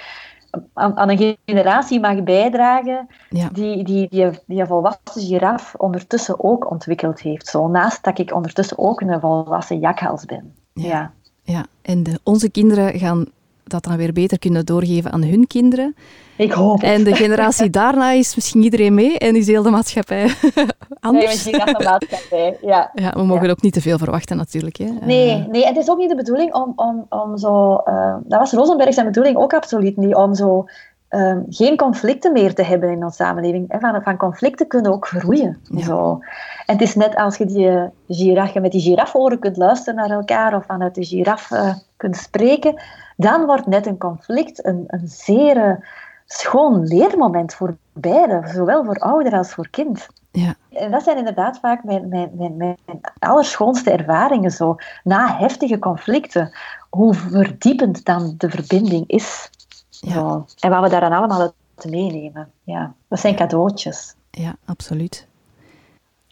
[0.74, 3.50] aan, aan een generatie mag bijdragen Ja.
[3.50, 7.48] die, die, die, die een volwassen giraf ondertussen ook ontwikkeld heeft.
[7.48, 10.54] Zo, naast dat ik ondertussen ook een volwassen jakhals ben.
[10.74, 10.88] Ja.
[10.88, 11.12] Ja.
[11.44, 11.66] Ja.
[11.82, 13.26] En de, onze kinderen gaan
[13.74, 15.96] dat dan weer beter kunnen doorgeven aan hun kinderen.
[16.38, 16.90] Ik hoop het.
[16.92, 20.66] En de generatie daarna is misschien iedereen mee en is heel de maatschappij Nee,
[21.00, 21.44] anders.
[21.44, 22.58] want giraf een maatschappij.
[22.62, 22.92] Ja.
[22.94, 23.52] Ja, we mogen Ja.
[23.52, 24.78] ook niet te veel verwachten natuurlijk.
[24.78, 24.86] Hè.
[25.02, 27.76] Nee, Eh, nee, het is ook niet de bedoeling om, om, om zo...
[27.76, 30.66] eh, dat was Rosenberg zijn bedoeling ook absoluut niet, om zo
[31.10, 33.66] ehm, geen conflicten meer te hebben in onze samenleving.
[33.72, 33.80] Hè.
[33.80, 35.58] Van, van conflicten kunnen ook groeien.
[35.64, 35.84] Ja.
[35.84, 36.20] Zo.
[36.66, 39.96] En het is net als je die eh, giraf, je met die giraforen kunt luisteren
[39.96, 42.82] naar elkaar of vanuit de giraf eh, kunt spreken,
[43.24, 45.76] dan wordt net een conflict een, een zeer eh,
[46.26, 50.08] schoon leermoment voor beide, zowel voor ouder als voor kind.
[50.32, 50.56] ja.
[50.70, 54.76] En dat zijn inderdaad vaak mijn, mijn, mijn, mijn allerschoonste ervaringen zo.
[55.04, 56.52] Na heftige conflicten,
[56.90, 59.50] hoe verdiepend dan de verbinding is.
[59.90, 60.12] Ja.
[60.12, 60.46] Zo.
[60.60, 61.54] En wat we daar dan allemaal uit
[61.90, 62.52] meenemen.
[62.64, 64.16] Ja, dat zijn cadeautjes.
[64.32, 65.28] ja, absoluut.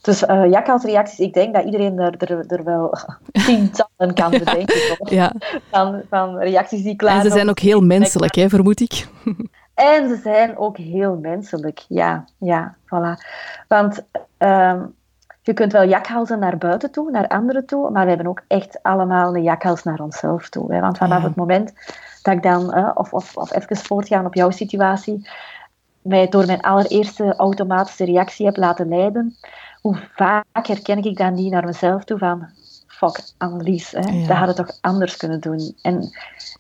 [0.01, 2.97] Dus uh, jakhalsreacties, ik denk dat iedereen er, er, er wel
[3.45, 4.97] tientallen kan bedenken.
[4.97, 5.33] Ja.
[5.71, 9.07] Van, van reacties die klaar En ze zijn ook heel menselijk, hè, vermoed ik.
[9.73, 13.25] En ze zijn ook heel menselijk, ja, ja, voilà.
[13.67, 14.05] Want
[14.37, 14.81] ehm,
[15.41, 18.83] je kunt wel jakhalzen naar buiten toe, naar anderen toe, maar we hebben ook echt
[18.83, 20.73] allemaal een jakhals naar onszelf toe.
[20.73, 20.79] Hè?
[20.79, 21.27] Want vanaf Ja.
[21.27, 21.73] het moment
[22.21, 25.29] dat ik dan, eh, of, of, of even voortgaan op jouw situatie,
[26.01, 29.37] mij door mijn allereerste automatische reactie heb laten leiden,
[29.82, 32.48] hoe vaak herken ik dan niet naar mezelf toe van,
[32.88, 34.00] fuck, Annelies, hè?
[34.12, 34.28] Ja.
[34.28, 35.76] dat had het toch anders kunnen doen.
[35.82, 36.10] En,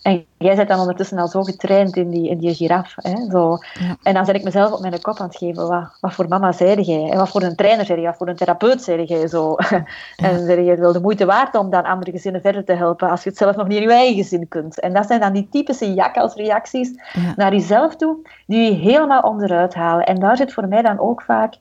[0.01, 2.93] en jij bent dan ondertussen al zo getraind in die, in die giraf.
[2.95, 3.29] Hè?
[3.29, 3.57] Zo.
[3.79, 3.95] Ja.
[4.03, 5.67] En dan zet ik mezelf op mijn kop aan het geven.
[5.67, 7.09] Wat, wat voor mama zeide jij?
[7.09, 8.09] En wat voor een trainer zei jij?
[8.09, 9.27] Wat voor een therapeut zei jij?
[9.27, 9.55] Zo.
[10.15, 13.23] En zei je wel de moeite waard om dan andere gezinnen verder te helpen als
[13.23, 14.79] je het zelf nog niet in je eigen gezin kunt.
[14.79, 17.33] En dat zijn dan die typische jakhalsreacties Ja.
[17.35, 20.05] naar jezelf toe, die je helemaal onderuit halen.
[20.05, 21.55] En daar zit voor mij dan ook vaak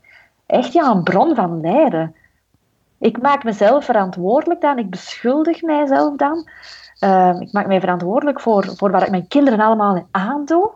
[0.50, 2.14] echt ja, een bron van lijden.
[2.98, 6.48] Ik maak mezelf verantwoordelijk dan, ik beschuldig mijzelf dan.
[6.98, 10.70] Ehm, ik maak mij verantwoordelijk voor, voor wat ik mijn kinderen allemaal aandoe.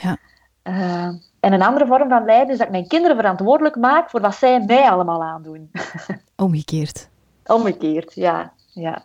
[0.00, 0.16] Ja.
[0.62, 1.08] Eh,
[1.40, 4.34] en een andere vorm van lijden is dat ik mijn kinderen verantwoordelijk maak voor wat
[4.34, 5.70] zij mij allemaal aandoen.
[6.36, 7.08] Omgekeerd.
[7.46, 8.52] Omgekeerd, ja.
[8.72, 9.02] ja.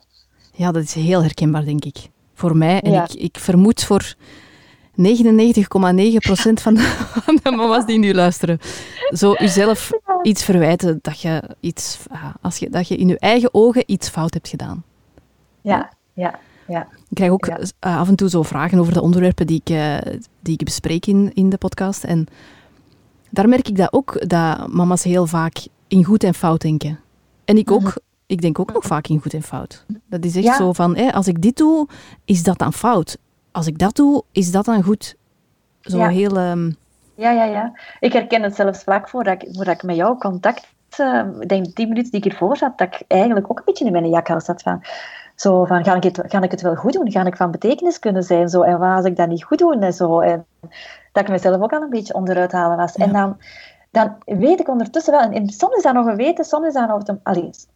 [0.52, 2.10] Ja, dat is heel herkenbaar, denk ik.
[2.34, 2.82] Voor mij.
[2.82, 3.04] En Ja.
[3.04, 4.16] ik, ik vermoed voor
[4.98, 5.04] 99,9%
[6.62, 6.82] van, de-
[7.24, 8.60] van de mama's die nu luisteren.
[9.10, 9.92] Zo jezelf
[10.24, 14.10] iets verwijten dat je, iets, ah, als je, dat je in je eigen ogen iets
[14.10, 14.84] fout hebt gedaan.
[15.62, 16.82] Ja, ja, ja.
[16.82, 17.60] Ik krijg ook Ja.
[17.80, 19.98] eh, af en toe zo vragen over de onderwerpen die ik, eh,
[20.40, 22.04] die ik bespreek in, in de podcast.
[22.04, 22.28] En
[23.30, 25.58] daar merk ik dat ook, dat mama's heel vaak
[25.88, 27.00] in goed en fout denken.
[27.46, 27.82] En ik ook.
[27.82, 27.96] Mhm.
[28.30, 29.86] Ik denk ook nog vaak in goed en fout.
[30.10, 30.56] Dat is echt Ja.
[30.58, 31.88] zo van, als ik dit doe,
[32.26, 33.18] is dat dan fout?
[33.58, 35.16] Als ik dat doe, is dat dan goed?
[35.82, 36.08] Zo Ja.
[36.08, 36.38] heel...
[36.38, 36.72] ehm,
[37.16, 37.72] Ja, ja, ja.
[38.00, 40.68] Ik herken het zelfs vlak voordat ik, voordat ik met jou contact,
[40.98, 43.86] eh, ik denk tien minuten die ik hiervoor zat, dat ik eigenlijk ook een beetje
[43.86, 44.82] in mijn jakhals zat van,
[45.36, 47.12] zo van, ga ik, het, ga ik het wel goed doen?
[47.12, 48.50] Ga ik van betekenis kunnen zijn?
[48.50, 49.80] Zo, en wat als ik dat niet goed doe?
[49.80, 50.46] En, zo, en
[51.12, 52.94] dat ik mezelf ook al een beetje onderuit halen was.
[52.96, 53.06] Ja.
[53.06, 53.38] En dan,
[53.92, 56.74] dan weet ik ondertussen wel, en, en soms is dat nog een weten, soms is
[56.74, 57.72] dat een automatisme.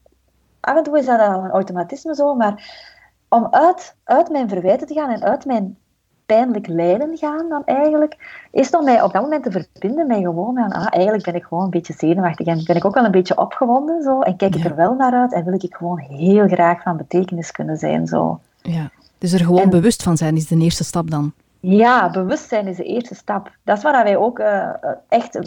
[0.59, 2.89] Af en toe is dat al een automatisme zo, maar
[3.33, 5.77] om uit, uit mijn verwijten te gaan en uit mijn
[6.25, 10.59] pijnlijk lijden gaan dan eigenlijk, is om mij op dat moment te verbinden met gewoon
[10.59, 13.11] aan, ah, eigenlijk ben ik gewoon een beetje zenuwachtig en ben ik ook wel een
[13.11, 14.69] beetje opgewonden zo, en kijk ik Ja.
[14.69, 18.07] er wel naar uit en wil ik gewoon heel graag van betekenis kunnen zijn.
[18.07, 18.39] Zo.
[18.61, 18.89] ja.
[19.17, 21.33] Dus er gewoon En- bewust van zijn is de eerste stap dan.
[21.59, 23.51] Ja, bewustzijn is de eerste stap.
[23.63, 24.69] Dat is waar wij ook uh,
[25.07, 25.39] echt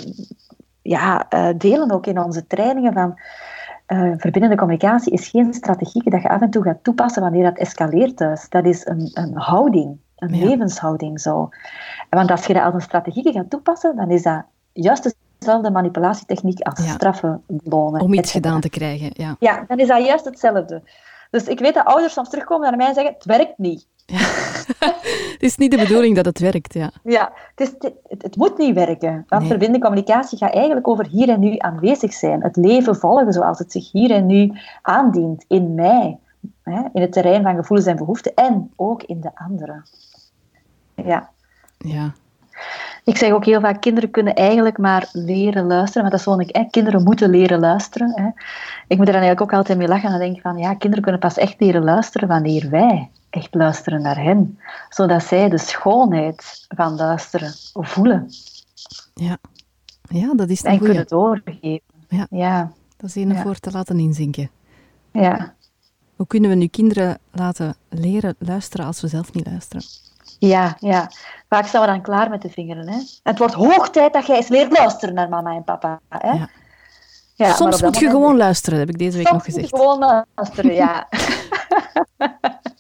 [0.83, 3.19] ja, uh, delen ook in onze trainingen van
[3.87, 7.59] uh, verbindende communicatie is geen strategie dat je af en toe gaat toepassen wanneer dat
[7.59, 8.49] escaleert thuis.
[8.49, 11.49] Dat is een, een houding, een levenshouding zo.
[12.11, 16.61] Want als je dat als een strategie gaat toepassen, dan is dat juist dezelfde manipulatietechniek
[16.61, 18.01] als straffen belonen.
[18.01, 19.37] Om iets gedaan te krijgen, ja.
[19.39, 20.83] Ja, dan is dat juist hetzelfde.
[21.31, 23.87] Dus ik weet dat ouders soms terugkomen naar mij en zeggen, het werkt niet.
[24.07, 24.19] Ja.
[25.33, 26.91] het is niet de bedoeling dat het werkt, ja.
[27.05, 29.25] Ja, het, is, het, het moet niet werken.
[29.29, 29.51] Want nee.
[29.51, 32.43] verbindende communicatie gaat eigenlijk over hier en nu aanwezig zijn.
[32.43, 34.53] Het leven volgen zoals het zich hier en nu
[34.83, 36.19] aandient, in mij.
[36.63, 39.85] Hè, in het terrein van gevoelens en behoeften en ook in de anderen.
[40.95, 41.31] Ja.
[41.79, 42.13] Ja.
[43.05, 46.03] Ik zeg ook heel vaak, kinderen kunnen eigenlijk maar leren luisteren.
[46.03, 48.13] Maar dat is gewoon, hè, kinderen moeten leren luisteren.
[48.15, 48.27] Hè.
[48.89, 51.21] Ik moet er dan eigenlijk ook altijd mee lachen en denk van, ja, kinderen kunnen
[51.21, 54.59] pas echt leren luisteren wanneer wij echt luisteren naar hen.
[54.89, 58.31] Zodat zij de schoonheid van luisteren voelen.
[59.15, 59.39] Ja,
[60.11, 60.87] ja dat is En goeie.
[60.93, 61.81] kunnen doorgeven.
[62.09, 62.27] Ja.
[62.31, 62.73] ja.
[62.97, 63.43] Dat is een ja.
[63.43, 64.51] voor te laten inzinken.
[65.11, 65.55] Ja.
[66.17, 69.83] Hoe kunnen we nu kinderen laten leren luisteren als we zelf niet luisteren?
[70.39, 71.11] Ja, ja.
[71.49, 72.89] Vaak staan we dan klaar met de vingeren.
[72.89, 72.99] Hè?
[73.23, 76.01] Het wordt hoog tijd dat jij eens leert luisteren naar mama en papa.
[76.09, 76.33] Hè?
[76.33, 76.49] Ja.
[77.37, 79.69] Ja, Soms moet je gewoon luisteren, heb ik deze week nog gezegd.
[79.69, 81.09] Soms moet je gewoon luisteren, ja.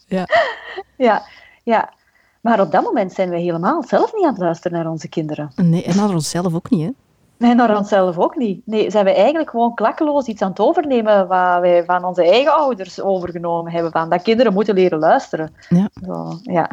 [0.07, 0.26] ja.
[1.07, 1.22] ja.
[1.62, 1.92] Ja,
[2.40, 5.52] maar op dat moment zijn we helemaal zelf niet aan het luisteren naar onze kinderen.
[5.57, 6.90] Nee, en naar onszelf ook niet, hè?
[7.36, 8.66] Nee, naar onszelf ook niet.
[8.66, 12.55] Nee, zijn we eigenlijk gewoon klakkeloos iets aan het overnemen wat wij van onze eigen
[12.55, 13.92] ouders overgenomen hebben.
[13.92, 15.55] Van dat kinderen moeten leren luisteren.
[15.68, 15.88] Ja.
[16.05, 16.70] Zo, ja.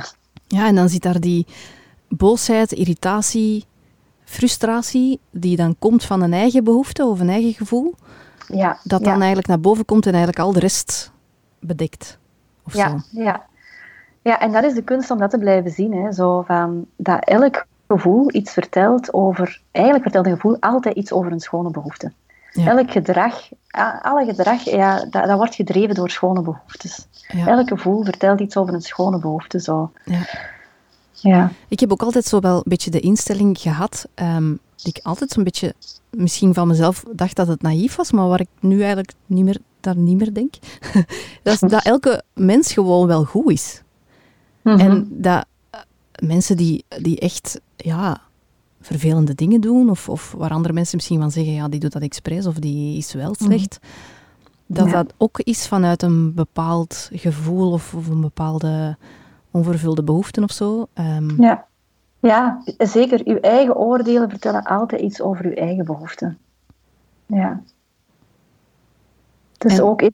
[0.51, 1.45] Ja, en dan zit daar die
[2.07, 3.65] boosheid, irritatie,
[4.23, 7.95] frustratie, die dan komt van een eigen behoefte of een eigen gevoel.
[8.47, 9.17] Ja, dat dan ja.
[9.17, 11.11] eigenlijk naar boven komt en eigenlijk al de rest
[11.59, 12.17] bedekt.
[12.65, 13.21] Of ja, zo.
[13.21, 13.45] ja.
[14.21, 15.93] ja, en dat is de kunst om dat te blijven zien.
[15.93, 16.11] Hè.
[16.11, 19.61] Zo van, dat elk gevoel iets vertelt over...
[19.71, 22.11] Eigenlijk vertelt een gevoel altijd iets over een schone behoefte.
[22.51, 22.77] Ja.
[22.77, 23.49] Elk gedrag,
[24.01, 27.07] alle gedrag, ja, dat, dat wordt gedreven door schone behoeftes.
[27.27, 27.47] Ja.
[27.47, 29.59] Elk gevoel vertelt iets over een schone behoefte.
[29.59, 29.91] Zo.
[30.05, 30.27] Ja.
[31.13, 31.51] Ja.
[31.67, 35.29] Ik heb ook altijd zo wel een beetje de instelling gehad, um, die ik altijd
[35.29, 35.73] zo'n beetje
[36.09, 39.57] misschien van mezelf dacht dat het naïef was, maar waar ik nu eigenlijk niet meer,
[39.79, 40.53] daar niet meer denk.
[41.43, 43.81] dat is dat elke mens gewoon wel goed is.
[44.61, 44.79] Mhm.
[44.79, 45.45] En dat
[45.75, 45.81] uh,
[46.27, 48.21] mensen die, die echt ja,
[48.81, 52.01] vervelende dingen doen, of, of waar andere mensen misschien van zeggen, ja, die doet dat
[52.01, 53.79] expres, of die is wel slecht,
[54.65, 54.91] dat Ja.
[54.91, 58.97] dat ook is vanuit een bepaald gevoel of, of een bepaalde
[59.51, 60.87] onvervulde behoeften of zo.
[60.93, 61.65] Ehm, Ja.
[62.19, 63.21] ja, zeker.
[63.25, 66.37] Uw eigen oordelen vertellen altijd iets over uw eigen behoeften.
[67.25, 67.61] Ja.
[69.57, 70.09] Dus En- ook...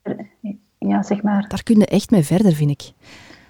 [0.80, 1.46] Ja, zeg maar.
[1.48, 2.92] Daar kun je echt mee verder, vind ik.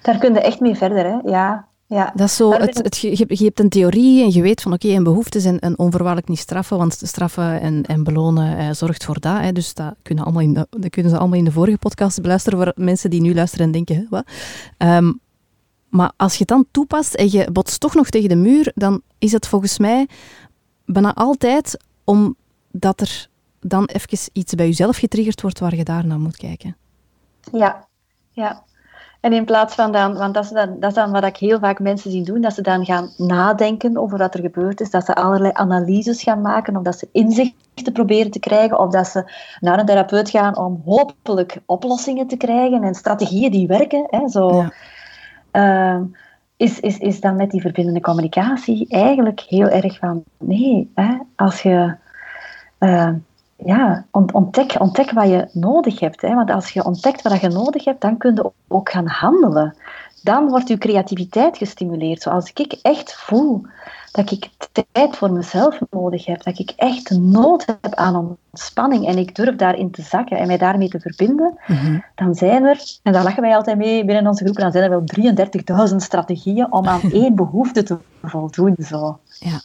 [0.02, 1.30] Daar kun je echt mee verder, hè.
[1.32, 1.68] Ja.
[1.88, 2.12] Ja.
[2.16, 4.88] Dat is zo, het, het, je, je hebt een theorie en je weet van oké,
[4.88, 9.20] een behoefte zijn een onvoorwaardelijk niet straffen, want straffen en, en belonen eh, zorgt voor
[9.20, 9.40] dat.
[9.40, 12.22] Hè, dus dat kunnen, allemaal in de, dat kunnen ze allemaal in de vorige podcast
[12.22, 14.28] beluisteren voor mensen die nu luisteren en denken, hè, wat?
[14.78, 15.14] Ehm,
[15.90, 19.02] maar als je het dan toepast en je botst toch nog tegen de muur, dan
[19.18, 20.08] is het volgens mij
[20.86, 23.28] bijna altijd omdat er
[23.60, 26.78] dan even iets bij jezelf getriggerd wordt waar je daar naar moet kijken.
[27.52, 27.88] Ja,
[28.32, 28.64] ja.
[29.20, 31.60] En in plaats van dan, want dat is dan, dat is dan wat ik heel
[31.60, 35.06] vaak mensen zie doen, dat ze dan gaan nadenken over wat er gebeurd is, dat
[35.06, 39.32] ze allerlei analyses gaan maken, of dat ze inzichten proberen te krijgen, of dat ze
[39.60, 44.08] naar een therapeut gaan om hopelijk oplossingen te krijgen en strategieën die werken.
[44.10, 44.56] Hè, zo.
[44.56, 44.72] Ja.
[45.52, 46.04] Ehm,
[46.58, 51.62] is, is, is dan met die verbindende communicatie eigenlijk heel erg van nee, hè, als
[51.62, 51.96] je
[52.78, 53.10] eh,
[53.66, 56.22] ja, ont- ontdek, ontdek wat je nodig hebt.
[56.22, 59.76] Hè, want als je ontdekt wat je nodig hebt, dan kun je ook gaan handelen.
[60.24, 62.22] Dan wordt je creativiteit gestimuleerd.
[62.22, 63.66] Zoals ik echt voel
[64.12, 64.50] dat ik
[64.94, 69.56] tijd voor mezelf nodig heb, dat ik echt nood heb aan ontspanning en ik durf
[69.56, 72.00] daarin te zakken en mij daarmee te verbinden, Mhm.
[72.16, 74.90] dan zijn er, en daar lachen wij altijd mee binnen onze groepen, dan zijn er
[74.90, 78.76] wel 33.000 strategieën om aan één behoefte te voldoen.
[78.80, 79.20] Zo.
[79.40, 79.60] Ja.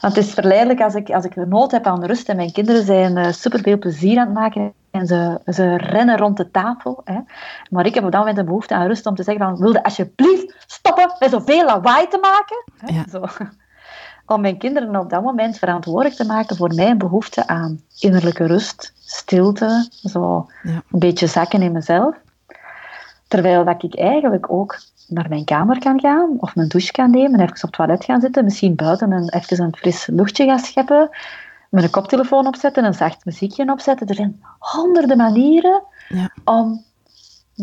[0.00, 2.84] Want het is verleidelijk als ik, als ik nood heb aan rust en mijn kinderen
[2.84, 7.00] zijn uh, superveel plezier aan het maken en ze, ze rennen rond de tafel.
[7.04, 7.18] Hè.
[7.70, 9.82] Maar ik heb op dat moment een behoefte aan rust om te zeggen van, wilde
[9.82, 12.64] alsjeblieft stoppen met zoveel lawaai te maken?
[12.76, 13.04] Hè, Ja.
[13.10, 13.24] Zo.
[14.34, 18.92] Om mijn kinderen op dat moment verantwoordelijk te maken voor mijn behoefte aan innerlijke rust,
[18.98, 20.70] stilte, zo Ja.
[20.90, 22.14] een beetje zakken in mezelf.
[23.28, 24.78] Terwijl dat ik eigenlijk ook
[25.10, 28.20] naar mijn kamer kan gaan, of mijn douche kan nemen, even op het toilet gaan
[28.20, 31.08] zitten, misschien buiten een, even een fris luchtje gaan scheppen,
[31.70, 34.06] met een koptelefoon opzetten, een zacht muziekje opzetten.
[34.06, 36.30] Er zijn honderden manieren Ja.
[36.44, 36.84] om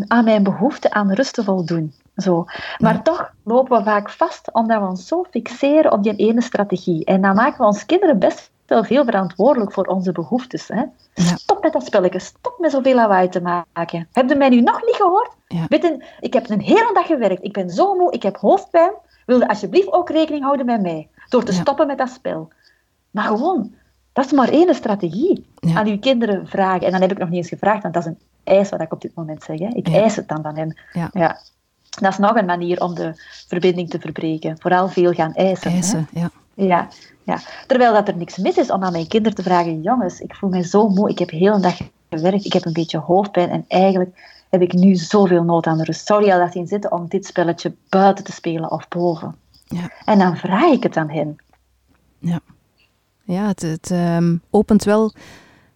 [0.08, 1.94] aan mijn behoefte aan rust te voldoen.
[2.16, 2.46] Zo.
[2.78, 7.06] Maar toch lopen we vaak vast omdat we ons zo fixeren op die ene strategie.
[7.06, 10.68] En dan maken we ons kinderen best wel veel verantwoordelijk voor onze behoeftes.
[10.68, 10.84] Hè?
[11.14, 11.36] Ja.
[11.36, 14.08] Stop met dat spelletje, stop met zoveel lawaai te maken.
[14.12, 15.30] Heb je mij nu nog niet gehoord?
[15.48, 15.66] Ja.
[15.68, 18.92] Weet ik heb een hele dag gewerkt, ik ben zo moe, ik heb hoofdpijn.
[19.26, 21.10] Wil je alsjeblieft ook rekening houden met mij?
[21.30, 22.52] Door te stoppen met dat spel.
[23.12, 23.74] Maar gewoon,
[24.14, 25.46] dat is maar één strategie.
[25.74, 26.86] Aan uw kinderen vragen.
[26.86, 28.94] En dan heb ik nog niet eens gevraagd, want dat is een eis wat ik
[28.94, 29.60] op dit moment zeg.
[29.60, 29.68] Hè.
[29.68, 30.78] Ik eis het dan van hen.
[30.94, 31.40] Ja.
[32.00, 33.12] Dat is nog een manier om de
[33.48, 34.58] verbinding te verbreken.
[34.60, 35.72] Vooral veel gaan eisen.
[35.72, 36.30] Eisen, ja.
[36.54, 36.88] Ja,
[37.24, 37.40] ja.
[37.68, 40.50] Terwijl dat er niks mis is om aan mijn kinderen te vragen: jongens, ik voel
[40.50, 41.78] mij zo moe, ik heb heel een dag
[42.10, 46.08] gewerkt, ik heb een beetje hoofdpijn en eigenlijk heb ik nu zoveel nood aan rust.
[46.08, 49.36] Zou je al zien zitten om dit spelletje buiten te spelen of boven?
[49.66, 49.92] Ja.
[50.06, 51.36] En dan vraag ik het aan hen.
[52.20, 52.40] Ja,
[53.24, 55.14] ja het, het ehm, opent wel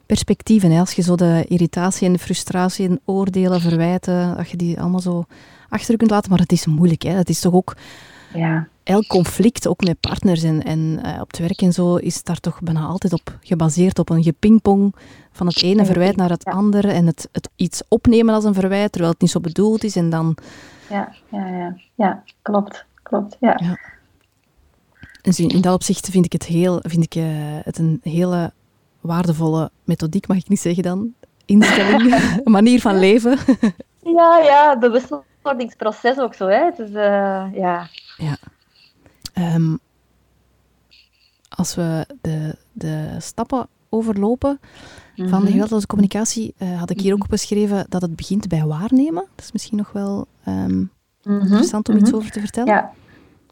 [0.05, 0.72] perspectieven.
[0.72, 0.80] Hè?
[0.80, 4.99] Als je zo de irritatie en de frustratie en oordelen, verwijten, dat je die allemaal
[4.99, 5.26] zo
[5.69, 6.30] achter kunt laten.
[6.30, 7.01] Maar het is moeilijk.
[7.01, 7.11] Hè?
[7.11, 7.76] Het is toch ook...
[8.34, 8.67] Ja.
[8.91, 12.39] Elk conflict, ook met partners en, en uh, op het werk en zo, is daar
[12.39, 13.99] toch bijna altijd op gebaseerd.
[13.99, 14.95] Op een gepingpong
[15.31, 16.91] van het ene verwijt naar het andere.
[16.91, 19.95] En het, het iets opnemen als een verwijt, terwijl het niet zo bedoeld is.
[19.95, 20.37] En dan...
[20.89, 21.75] Ja, ja, ja.
[21.95, 22.85] ja klopt.
[23.03, 23.59] klopt ja.
[23.63, 23.79] ja.
[25.21, 27.25] En in dat opzicht vind ik het, heel, vind ik, uh,
[27.63, 28.51] het een hele
[29.01, 31.13] waardevolle methodiek, mag ik niet zeggen dan.
[31.45, 33.37] Instelling, manier van leven.
[34.03, 36.47] ja, ja, bewustwordingsproces ook zo.
[36.47, 36.69] Hè.
[36.77, 37.87] Dus, uh, ja.
[38.17, 38.37] ja.
[39.41, 39.79] Um,
[41.49, 44.59] als we de, de stappen overlopen
[45.15, 45.51] van de mhm.
[45.51, 49.25] geweldloze communicatie, uh, had ik hier ook beschreven dat het begint bij waarnemen.
[49.35, 50.91] Dat is misschien nog wel um,
[51.23, 52.19] interessant om iets mhm.
[52.19, 52.73] over te vertellen.
[52.73, 52.91] Ja,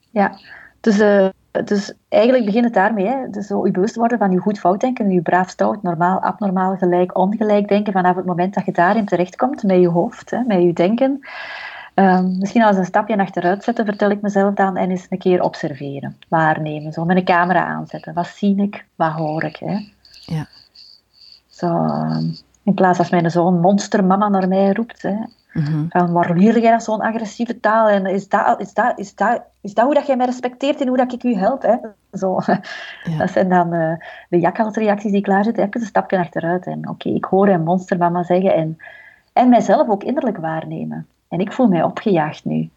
[0.10, 0.40] ja.
[0.80, 1.30] dus uh,
[1.66, 3.08] dus eigenlijk begint het daarmee.
[3.08, 3.30] Hè.
[3.30, 7.68] Dus je bewust worden van je goed-fout denken, je braaf, stout, normaal, abnormaal, gelijk, ongelijk
[7.68, 11.20] denken vanaf het moment dat je daarin terechtkomt met je hoofd, hè, met je denken.
[12.00, 15.42] Um, misschien als een stapje achteruit zetten, vertel ik mezelf dan en eens een keer
[15.42, 18.14] observeren, waarnemen, zo met een camera aanzetten.
[18.14, 19.56] Wat zie ik, wat hoor ik?
[19.56, 19.78] Hè?
[20.26, 20.48] Ja.
[21.48, 22.26] Zo, ehm,
[22.64, 25.16] in plaats als mijn zoon monstermama naar mij roept, hè,
[25.54, 27.88] Mm Van waar leer jij zo'n agressieve taal?
[27.88, 30.88] En is dat, is, dat, is, dat, is dat hoe dat jij mij respecteert en
[30.88, 31.62] hoe dat ik u help?
[31.62, 31.76] Hè?
[32.12, 32.40] Zo.
[33.18, 33.94] Dat zijn dan uh,
[34.30, 35.64] de jakhalsreacties die klaar zitten.
[35.64, 36.66] Even een stapje achteruit.
[36.66, 38.54] En oké, ik hoor een monstermama zeggen.
[38.54, 38.78] En,
[39.34, 41.08] en mijzelf ook innerlijk waarnemen.
[41.30, 42.70] En ik voel mij opgejaagd nu.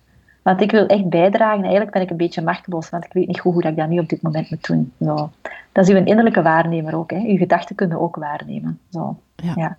[0.42, 1.62] Want ik wil echt bijdragen.
[1.62, 3.98] Eigenlijk ben ik een beetje machteloos, want ik weet niet goed hoe ik dat nu
[3.98, 4.92] op dit moment moet doen.
[5.00, 5.30] Zo.
[5.72, 7.10] Dat is uw innerlijke waarnemer ook.
[7.10, 7.18] Hè.
[7.18, 8.80] Uw gedachten kunnen ook waarnemen.
[8.90, 9.16] Zo.
[9.36, 9.52] Ja.
[9.56, 9.76] ja.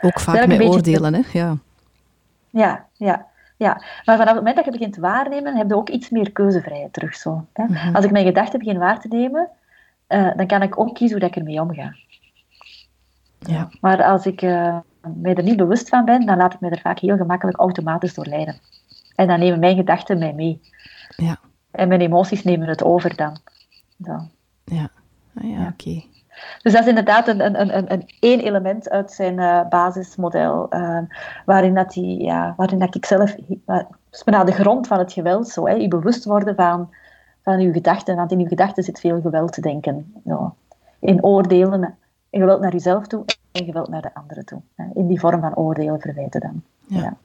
[0.00, 1.20] Ook vaak met oordelen, hè?
[1.32, 1.56] Ja.
[2.50, 3.72] Ja, ja, ja.
[4.04, 6.92] Maar vanaf het moment dat je begint te waarnemen, heb je ook iets meer keuzevrijheid
[6.92, 7.14] terug.
[7.14, 7.64] Zo, hè?
[7.64, 7.94] Mhm.
[7.94, 9.48] Als ik mijn gedachten begin waar te nemen,
[10.08, 11.94] uh, dan kan ik ook kiezen hoe dat ik ermee omga.
[13.38, 13.68] Ja.
[13.80, 14.76] Maar als ik uh,
[15.14, 18.14] mij er niet bewust van ben, dan laat ik me er vaak heel gemakkelijk automatisch
[18.14, 18.58] door leiden.
[19.14, 20.60] En dan nemen mijn gedachten mij mee.
[21.16, 21.38] Ja.
[21.70, 23.36] En mijn emoties nemen het over dan.
[24.04, 24.20] Zo.
[24.64, 24.90] Ja,
[25.34, 26.02] ah, ja, oké.
[26.62, 30.98] Dus dat is inderdaad een, een, een, een één element uit zijn uh, basismodel, uh,
[31.44, 33.36] waarin, dat die, ja, waarin dat ik zelf,
[34.10, 36.94] is bijna de grond van het geweld, zo, hè, je bewust worden van,
[37.42, 40.14] van je gedachten, want in je gedachten zit veel geweld te denken.
[40.24, 40.52] Ja.
[40.98, 41.98] In oordelen,
[42.30, 44.60] in geweld naar jezelf toe en geweld naar de anderen toe.
[44.74, 44.84] Hè.
[44.94, 46.62] In die vorm van oordelen, verwijten dan.
[46.86, 47.16] Ja.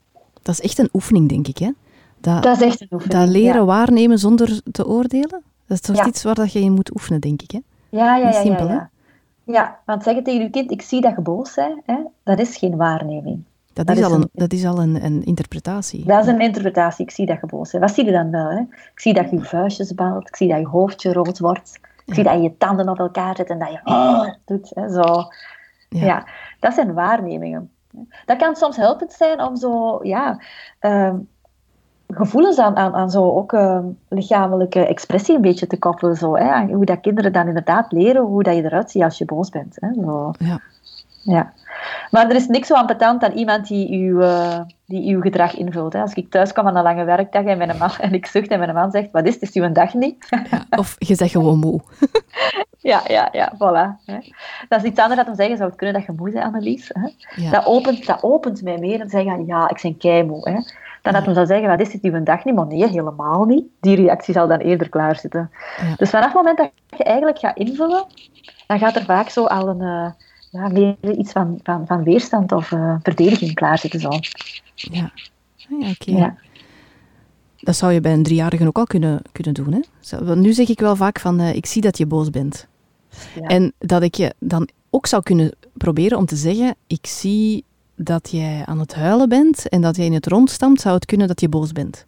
[0.42, 1.72] Dat is echt een oefening, denk ik, hè?
[2.18, 3.20] Dat, dat is echt een oefening.
[3.20, 7.22] Dat leren waarnemen zonder te oordelen, dat is toch iets waar dat je moet oefenen,
[7.22, 7.60] denk ik, hè?
[7.90, 8.42] Ja, ja, ja.
[8.42, 8.90] Simpel, ja,
[9.46, 12.58] ja, want zeggen tegen je kind, ik zie dat je boos bent, hè, dat is
[12.58, 13.44] geen waarneming.
[13.74, 16.06] Dat, is, al een, dat is al een, een, interpretatie.
[16.06, 17.84] Dat is een interpretatie, ik zie dat je boos bent.
[17.84, 18.50] Wat zie je dan wel?
[18.50, 18.60] Hè?
[18.60, 22.14] Ik zie dat je je vuistjes balt, ik zie dat je hoofdje rood wordt, ik
[22.14, 24.72] zie dat je je tanden op elkaar zet en dat je oh, doet.
[24.74, 25.04] Hè, zo.
[26.00, 26.06] Ja.
[26.06, 26.28] ja.
[26.60, 27.70] dat zijn waarnemingen.
[28.26, 30.40] Dat kan soms helpend zijn om zo, ja,
[30.80, 31.18] ehm,
[32.08, 36.16] gevoelens aan, aan, aan zo ook uh, lichamelijke expressie een beetje te koppelen.
[36.16, 36.66] Zo, hè?
[36.66, 39.78] Hoe dat kinderen dan inderdaad leren hoe dat je eruit ziet als je boos bent.
[39.80, 39.94] Hè?
[39.94, 40.32] Zo.
[40.38, 40.62] Ja.
[41.26, 41.54] Ja.
[42.12, 45.94] Maar er is niks zo ambetant aan iemand die uw, uh, die uw gedrag invult.
[45.94, 46.02] Hè?
[46.02, 48.60] Als ik thuis kom aan een lange werkdag en, mijn man, en ik zucht en
[48.60, 50.26] mijn man zegt, wat is het, is uw dag niet?
[50.52, 51.82] Ja, of je zegt gewoon moe.
[52.92, 54.06] ja, ja, ja, voilà.
[54.06, 54.18] Hè?
[54.70, 56.90] Dat is iets anders dat hem zeggen, zou het kunnen dat je moe bent, Annelies?
[56.94, 57.10] Hè?
[57.44, 57.52] Ja.
[57.52, 60.50] Dat, opent, dat opent mij meer en zeggen, ja, ik ben keimoe.
[60.50, 60.60] Hè?
[61.02, 62.56] Dan dat men zou zeggen, wat is dit een dag niet?
[62.56, 63.66] Maar nee, helemaal niet.
[63.80, 65.52] Die reactie zal dan eerder klaarzitten.
[65.98, 68.06] Dus vanaf het moment dat je eigenlijk gaat invullen,
[68.68, 70.10] dan gaat er vaak zo al een, uh,
[70.56, 74.00] ja, meer iets van, van, van weerstand of uh, verdediging klaarzitten.
[74.00, 74.10] Zo.
[74.76, 75.12] Ja,
[75.70, 76.12] ah, ja oké.
[76.12, 76.36] Ja.
[77.58, 79.74] Dat zou je bij een driejarige ook al kunnen, kunnen doen.
[79.74, 79.80] Hè?
[80.00, 82.68] Zo, nu zeg ik wel vaak van, uh, ik zie dat je boos bent.
[83.40, 83.48] Ja.
[83.48, 87.64] En dat ik je dan ook zou kunnen proberen om te zeggen, ik zie
[87.96, 91.06] dat jij aan het huilen bent en dat jij in het rond stamt, zou het
[91.06, 92.06] kunnen dat je boos bent.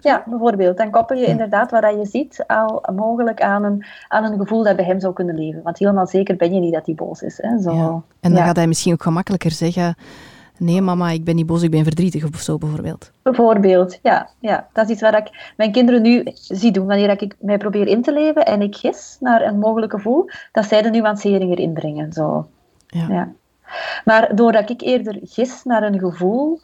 [0.00, 0.76] Ja, bijvoorbeeld.
[0.76, 4.76] Dan koppel je inderdaad wat je ziet al mogelijk aan een, aan een gevoel dat
[4.76, 5.62] bij hem zou kunnen leven.
[5.62, 7.38] Want helemaal zeker ben je niet dat hij boos is.
[7.42, 7.60] Hè.
[7.60, 8.02] Zo, ja.
[8.20, 9.96] En dan gaat hij misschien ook gemakkelijker zeggen...
[10.58, 13.10] Nee, mama, ik ben niet boos, ik ben verdrietig of zo, bijvoorbeeld.
[13.22, 14.28] Bijvoorbeeld, ja.
[14.40, 14.66] ja.
[14.72, 16.86] Dat is iets waar ik mijn kinderen nu zie doen.
[16.86, 20.64] Wanneer ik mij probeer in te leven en ik gis naar een mogelijk gevoel, dat
[20.64, 22.12] zij de nuancering erin brengen.
[22.12, 22.48] Zo.
[22.86, 23.06] Ja.
[23.08, 23.32] ja.
[24.04, 26.60] Maar doordat ik eerder gis naar een gevoel,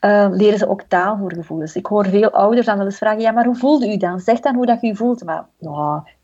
[0.00, 1.76] uh, leren ze ook taal voor gevoelens.
[1.76, 4.20] Ik hoor veel ouders dan wel eens vragen, ja, maar hoe voelde u dan?
[4.20, 5.24] Zeg dan hoe dat u voelt.
[5.24, 5.44] Maar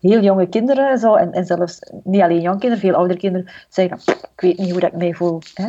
[0.00, 3.98] heel jonge kinderen, zo, en, en zelfs niet alleen jonge kinderen, veel oudere kinderen zeggen,
[4.06, 5.38] ik weet niet hoe dat ik mij voel.
[5.54, 5.68] Hè.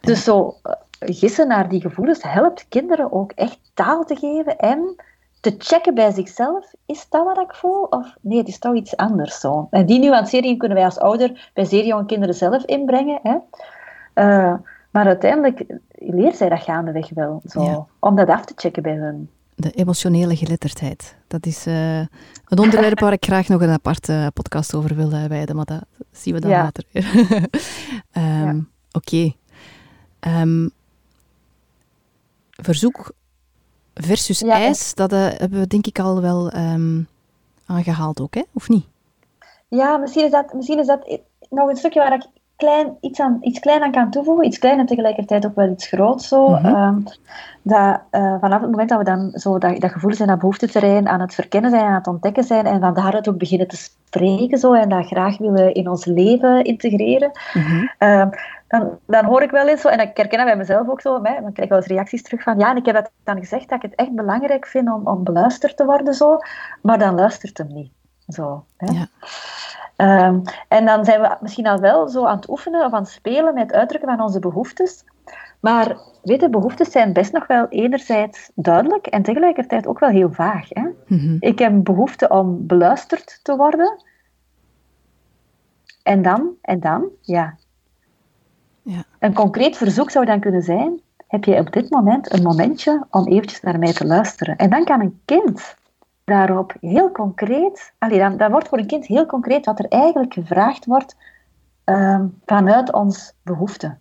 [0.00, 4.96] Dus zo uh, gissen naar die gevoelens helpt kinderen ook echt taal te geven en
[5.40, 7.82] te checken bij zichzelf, is dat wat ik voel?
[7.82, 9.66] Of nee, het is toch iets anders zo.
[9.70, 13.20] En die nuancering kunnen wij als ouder bij zeer jonge kinderen zelf inbrengen.
[13.22, 13.36] Hè.
[14.14, 14.54] Uh,
[14.96, 19.30] maar uiteindelijk leert zij dat gaandeweg wel, zo, om dat af te checken bij hun.
[19.54, 21.16] De emotionele geletterdheid.
[21.26, 25.24] Dat is uh, een onderwerp waar ik graag nog een aparte podcast over wil uh,
[25.24, 26.84] wijden, maar dat zien we dan later
[28.12, 29.32] um, Oké.
[30.20, 30.68] Ehm,
[32.50, 33.12] verzoek
[33.94, 37.08] versus eis, dat uh, hebben we denk ik al wel um,
[37.66, 38.42] aangehaald ook, hè?
[38.52, 38.86] of niet?
[39.68, 41.20] Ja, misschien is dat, misschien is dat
[41.50, 42.26] nog een stukje waar ik
[42.56, 44.46] klein, iets, aan, iets klein aan kan toevoegen.
[44.46, 46.22] Iets klein en tegelijkertijd ook wel iets groot.
[46.22, 46.48] Zo.
[46.48, 46.66] Mhm.
[46.66, 46.98] Ehm,
[47.62, 51.08] dat, uh, vanaf het moment dat we dan zo dat, dat gevoel zijn, dat behoefteterrein
[51.08, 54.58] aan het verkennen zijn, aan het ontdekken zijn en van daaruit ook beginnen te spreken
[54.58, 57.90] zo, en dat graag willen in ons leven integreren, mm
[58.68, 61.14] dan, dan hoor ik wel eens zo, en ik herken dat bij mezelf ook zo,
[61.22, 63.38] hè, dan krijg ik wel eens reacties terug van ja, en ik heb het dan
[63.38, 66.38] gezegd dat ik het echt belangrijk vind om, om beluisterd te worden, zo,
[66.82, 67.90] maar dan luistert hem niet.
[68.28, 68.92] Zo, hè.
[68.92, 69.08] Ja.
[69.96, 73.10] Um, en dan zijn we misschien al wel zo aan het oefenen of aan het
[73.10, 75.04] spelen met het uitdrukken van onze behoeftes.
[75.60, 80.32] Maar weet je, behoeftes zijn best nog wel enerzijds duidelijk en tegelijkertijd ook wel heel
[80.32, 80.68] vaag.
[80.68, 80.88] Hè?
[81.06, 84.04] Mm Ik heb behoefte om beluisterd te worden.
[86.02, 86.50] En dan?
[86.60, 87.08] En dan?
[87.20, 87.56] Ja.
[88.82, 89.04] ja.
[89.18, 93.26] Een concreet verzoek zou dan kunnen zijn: heb je op dit moment een momentje om
[93.26, 94.56] eventjes naar mij te luisteren?
[94.56, 95.76] En dan kan een kind
[96.26, 100.32] daarop heel concreet, allee, dan, dan wordt voor een kind heel concreet wat er eigenlijk
[100.32, 101.16] gevraagd wordt
[101.84, 103.96] um, vanuit ons behoefte.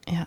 [0.00, 0.26] Ja.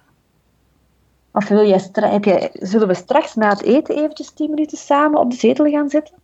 [1.31, 5.19] Of wil jij heb jij, zullen we straks na het eten eventjes tien minuten samen
[5.19, 6.15] op de zetel gaan zitten?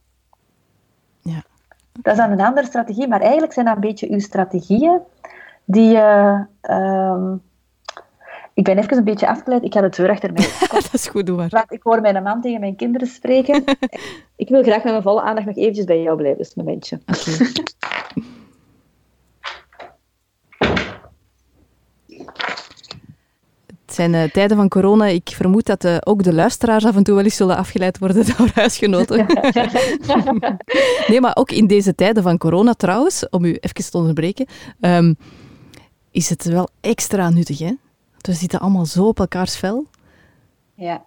[1.22, 1.44] Ja.
[1.92, 5.00] Dat is dan een andere strategie, maar eigenlijk zijn dat een beetje uw strategieën
[5.66, 7.34] die je uh,
[8.60, 9.64] ik ben even een beetje afgeleid.
[9.64, 10.50] Ik ga de deur achter mij.
[10.72, 11.66] dat is goed, doe maar.
[11.70, 13.64] ik hoor mijn man tegen mijn kinderen spreken.
[14.36, 16.38] ik wil graag met mijn volle aandacht nog eventjes bij jou blijven.
[16.38, 17.00] Dus een momentje.
[23.86, 25.06] Het zijn uh, tijden van corona.
[25.06, 28.26] Ik vermoed dat uh, ook de luisteraars af en toe wel eens zullen afgeleid worden
[28.38, 29.26] door huisgenoten.
[31.08, 34.46] nee, maar ook in deze tijden van corona trouwens, om u even te onderbreken,
[34.82, 35.18] um,
[36.12, 37.74] is het wel extra nuttig, hè?
[38.22, 39.86] We zitten allemaal zo op elkaars vel.
[40.74, 41.06] Ja.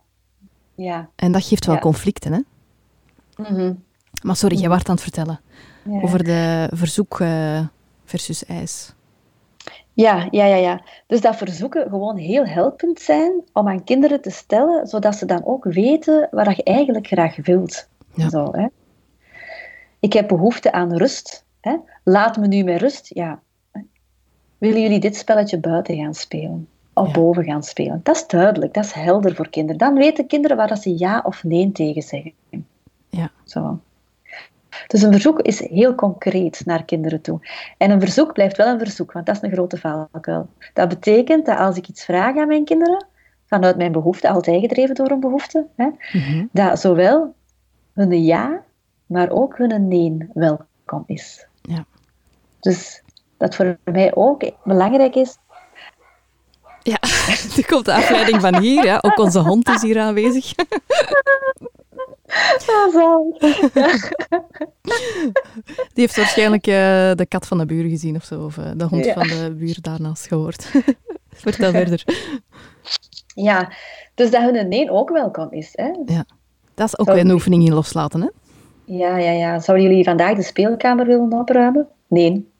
[0.75, 1.09] ja.
[1.17, 2.41] En dat geeft wel conflicten, hè?
[3.37, 3.83] Mm
[4.23, 4.77] Maar sorry, jij mhm.
[4.77, 5.41] was aan het vertellen.
[6.03, 7.61] Over de verzoek uh,
[8.05, 8.95] versus eis.
[9.93, 10.81] Ja, ja, ja, ja.
[11.07, 15.45] Dus dat verzoeken gewoon heel helpend zijn om aan kinderen te stellen, zodat ze dan
[15.45, 17.89] ook weten wat je eigenlijk graag wilt.
[18.15, 18.29] Ja.
[18.29, 18.67] Zo, hè.
[20.01, 21.45] Ik heb behoefte aan rust.
[21.61, 21.77] Hè.
[22.05, 23.15] Laat me nu met rust.
[23.15, 23.41] Ja.
[24.59, 26.69] Willen jullie dit spelletje buiten gaan spelen?
[26.93, 28.01] Of boven gaan spelen.
[28.03, 29.79] Dat is duidelijk, dat is helder voor kinderen.
[29.79, 32.33] Dan weten kinderen waar dat ze ja of nee tegen zeggen.
[33.09, 33.31] Ja.
[33.45, 33.81] Zo.
[34.87, 37.41] Dus een verzoek is heel concreet naar kinderen toe.
[37.79, 40.49] En een verzoek blijft wel een verzoek, want dat is een grote valkuil.
[40.75, 43.07] Dat betekent dat als ik iets vraag aan mijn kinderen,
[43.47, 46.47] vanuit mijn behoefte, altijd gedreven door een behoefte, hè, mhm.
[46.53, 47.35] dat zowel
[47.93, 48.63] hun ja,
[49.07, 51.47] maar ook hun nee welkom is.
[51.63, 51.85] Ja.
[52.61, 53.03] Dus
[53.37, 55.39] dat voor mij ook belangrijk is
[56.83, 57.01] ja,
[57.57, 58.85] er komt de afleiding van hier.
[58.85, 58.99] Ja.
[59.01, 60.53] Ook onze hond is hier aanwezig.
[62.93, 63.33] zo.
[65.95, 66.75] Die heeft waarschijnlijk uh,
[67.15, 68.45] de kat van de buur gezien of zo.
[68.45, 70.71] Of uh, de hond van de buur daarnaast gehoord.
[71.31, 72.05] Vertel verder.
[73.35, 73.73] Ja,
[74.15, 75.71] dus dat hun nee ook welkom is.
[75.73, 75.91] Hè?
[76.05, 76.25] Ja,
[76.75, 77.19] dat is ook Zou...
[77.19, 78.21] een oefening in loslaten.
[78.21, 78.29] Hè?
[78.85, 79.61] Ja, ja, ja.
[79.61, 81.89] Zouden jullie vandaag de speelkamer willen opruimen?
[82.09, 82.51] Nee.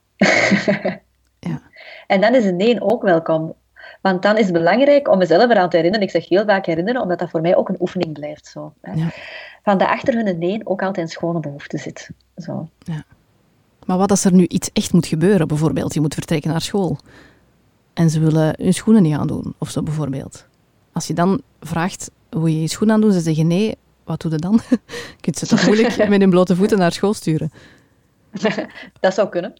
[1.39, 1.61] ja.
[2.07, 3.55] En dan is een nee ook welkom.
[4.03, 6.07] Want dan is het belangrijk om mezelf eraan te herinneren.
[6.07, 8.47] Ik zeg heel vaak herinneren, omdat dat voor mij ook een oefening blijft.
[8.47, 8.73] Zo.
[9.63, 12.11] Van de achter hun nee ook altijd een schone behoefte zit.
[12.37, 12.69] Zo.
[12.79, 13.05] Ja.
[13.85, 15.49] Maar wat als er nu iets echt moet gebeuren?
[15.49, 16.99] Bijvoorbeeld, je moet vertrekken naar school.
[17.95, 20.47] En ze willen hun schoenen niet aandoen, of zo bijvoorbeeld.
[20.93, 23.13] Als je dan vraagt, wil je je schoenen aandoen?
[23.13, 24.61] Ze zeggen nee, wat doe je dan?
[24.69, 27.53] je kunt ze toch moeilijk met hun blote voeten naar school sturen?
[29.01, 29.53] dat zou kunnen.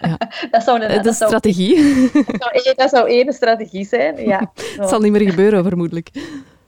[0.00, 0.18] Ja.
[0.50, 2.10] dat zou een, dat strategie.
[2.12, 4.52] Dat zou, dat zou één strategie zijn, ja.
[4.78, 6.10] Het zal niet meer gebeuren, vermoedelijk.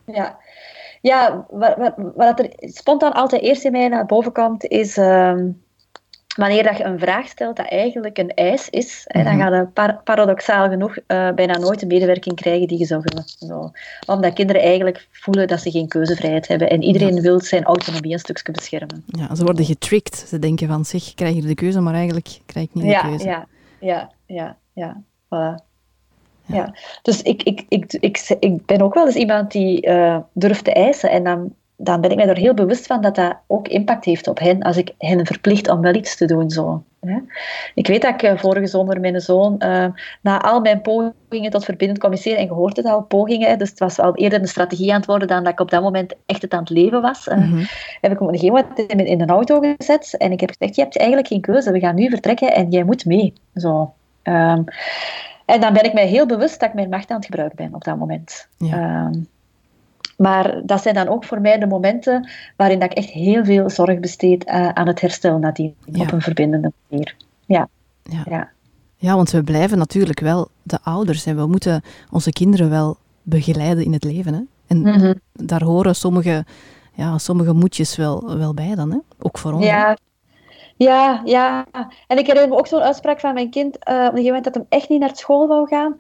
[0.05, 0.39] Ja,
[1.01, 4.97] ja wat, wat, wat er spontaan altijd eerst in mij naar boven komt, is...
[4.97, 5.49] Ehm,
[6.37, 9.39] wanneer dat je een vraag stelt dat eigenlijk een eis is, dan mhm.
[9.39, 13.25] ga je paradoxaal genoeg uh, bijna nooit de medewerking krijgen die je zou willen.
[13.27, 13.71] Zo.
[14.07, 18.19] Omdat kinderen eigenlijk voelen dat ze geen keuzevrijheid hebben en iedereen wil zijn autonomie een
[18.19, 19.05] stukje beschermen.
[19.07, 20.25] Ja, ze worden getricked.
[20.29, 23.25] Ze denken van zich, krijg je de keuze, maar eigenlijk krijg ik niet de keuze.
[23.25, 23.47] Ja,
[23.81, 25.03] ja, ja, ja.
[25.25, 25.65] Voilà.
[26.47, 26.75] Ja.
[27.03, 30.73] dus ik, ik, ik, ik, ik ben ook wel eens iemand die uh, durft te
[30.73, 34.05] eisen en dan dan ben ik mij er heel bewust van dat dat ook impact
[34.05, 36.51] heeft op hen als ik hen verplicht om wel iets te doen.
[36.51, 36.83] Zo.
[37.75, 39.87] Ik weet dat ik eh, vorige zomer mijn zoon, uh,
[40.21, 43.99] na al mijn pogingen tot verbindend communiceren, en gehoord het al, pogingen, dus het was
[43.99, 46.53] al eerder een strategie aan het worden dan dat ik op dat moment echt het
[46.53, 47.67] aan het leven was, mm -hmm.
[48.01, 50.83] heb ik op een gegeven moment in, de auto gezet en ik heb gezegd, je
[50.83, 53.33] hebt eigenlijk geen keuze, we gaan nu vertrekken en jij moet mee.
[53.55, 53.93] Zo.
[54.23, 54.65] Um,
[55.45, 57.75] en dan ben ik mij heel bewust dat ik mijn macht aan het gebruiken ben
[57.75, 58.49] op dat moment.
[58.57, 59.05] Ja.
[59.05, 59.29] Um,
[60.17, 63.71] maar dat zijn dan ook voor mij de momenten waarin dat ik echt heel veel
[63.71, 67.17] zorg besteed uh, aan het herstel nadien, op een verbindende manier.
[67.47, 67.69] Ja.
[68.03, 68.23] Ja.
[68.29, 68.51] ja.
[68.97, 73.85] ja, want we blijven natuurlijk wel de ouders en we moeten onze kinderen wel begeleiden
[73.85, 74.35] in het leven.
[74.35, 74.41] Hè?
[74.67, 75.15] En mhm.
[75.33, 76.45] daar horen sommige,
[76.95, 78.99] ja, sommige moedjes wel, wel bij dan, hè?
[79.19, 79.65] ook voor ons.
[79.65, 79.97] Ja,
[80.77, 81.67] ja, ja.
[82.07, 84.45] En ik herinner me ook zo'n uitspraak van mijn kind uh, op een gegeven moment
[84.45, 85.97] dat hem echt niet naar school wou gaan.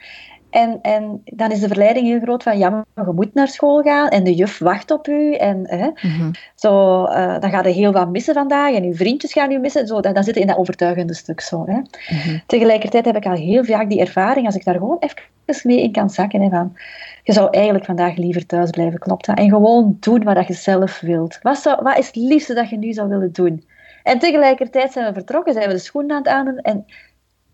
[0.56, 3.82] En, en dan is de verleiding heel groot van, ja, maar je moet naar school
[3.82, 5.34] gaan en de juf wacht op u.
[5.34, 6.30] En hè, mhm.
[6.54, 9.86] zo, uh, dan ga je heel wat missen vandaag en je vriendjes gaan u missen.
[9.86, 11.64] Zo, dan, dan zit je in dat overtuigende stuk zo.
[11.66, 11.72] Hè.
[11.72, 12.38] Mhm.
[12.46, 14.98] Tegelijkertijd heb ik al heel vaak die ervaring, als ik daar gewoon
[15.46, 16.76] even mee in kan zakken, hè, van,
[17.22, 19.38] je zou eigenlijk vandaag liever thuis blijven, klopt dat?
[19.38, 21.38] En gewoon doen wat je zelf wilt.
[21.42, 23.64] Wat, zou, wat is het liefste dat je nu zou willen doen?
[24.02, 26.84] En tegelijkertijd zijn we vertrokken, zijn we de schoenen aan het aan en,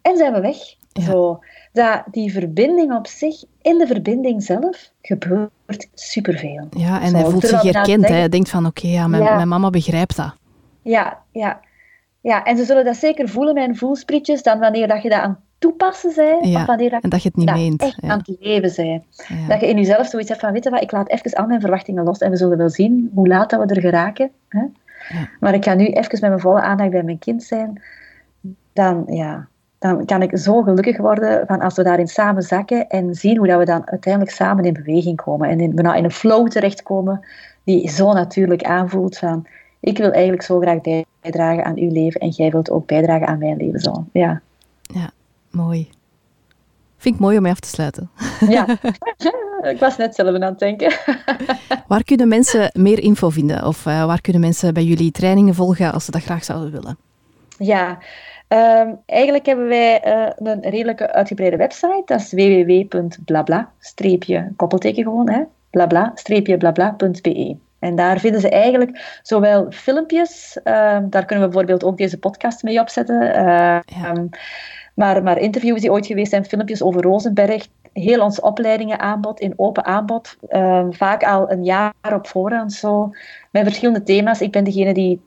[0.02, 0.56] en zijn we weg.
[0.92, 1.40] Zo
[1.72, 6.66] dat die verbinding op zich, in de verbinding zelf, gebeurt superveel.
[6.70, 8.08] Ja, en hij voelt zich herkend.
[8.08, 10.34] Hij denkt van, oké, ja, mijn, mijn, mama begrijpt dat.
[10.82, 11.60] Ja, ja.
[12.20, 15.38] Ja, en ze zullen dat zeker voelen hun voelsprietjes, dan wanneer dat je dat aan
[15.58, 17.82] toepassen bent, ja, of wanneer dat, en dat je het niet dat meent.
[17.82, 19.04] echt aan het leven bent.
[19.48, 21.60] Dat je in jezelf zoiets hebt van, weet je wat, ik laat even al mijn
[21.60, 24.30] verwachtingen los en we zullen wel zien hoe laat dat we er geraken.
[24.48, 24.64] Hè?
[25.40, 27.82] Maar ik ga nu even met mijn volle aandacht bij mijn kind zijn.
[28.72, 29.48] Dan, ja,
[29.82, 33.46] dan kan ik zo gelukkig worden van als we daarin samen zakken en zien hoe
[33.46, 37.26] dat we dan uiteindelijk samen in beweging komen en in, in een flow terechtkomen
[37.64, 39.46] die zo natuurlijk aanvoelt van
[39.80, 40.78] ik wil eigenlijk zo graag
[41.20, 43.80] bijdragen aan uw leven en jij wilt ook bijdragen aan mijn leven.
[43.80, 44.06] Zo.
[44.12, 44.40] Ja.
[44.82, 45.10] ja,
[45.50, 45.90] mooi.
[46.96, 48.10] Vind ik mooi om mee af te sluiten.
[48.48, 48.66] Ja,
[49.72, 50.92] ik was net zelf aan het denken.
[51.88, 53.66] waar kunnen mensen meer info vinden?
[53.66, 56.98] Of uh, waar kunnen mensen bij jullie trainingen volgen als ze dat graag zouden willen?
[57.58, 57.98] Ja,
[58.52, 62.02] Um, eigenlijk hebben wij uh, een redelijke uitgebreide website.
[62.04, 65.42] Dat is www.blabla-koppelteken gewoon, hè.
[65.70, 67.56] blabla-blabla.be.
[67.78, 72.62] En daar vinden ze eigenlijk zowel filmpjes, uh, daar kunnen we bijvoorbeeld ook deze podcast
[72.62, 74.14] mee opzetten, uh, ja.
[74.16, 74.28] um,
[74.94, 79.52] maar, maar interviews die ooit geweest zijn, filmpjes over Rosenberg, heel ons opleidingen aanbod, in
[79.56, 83.10] open aanbod, uh, vaak al een jaar op voorhand zo,
[83.50, 84.40] met verschillende thema's.
[84.40, 85.20] Ik ben degene die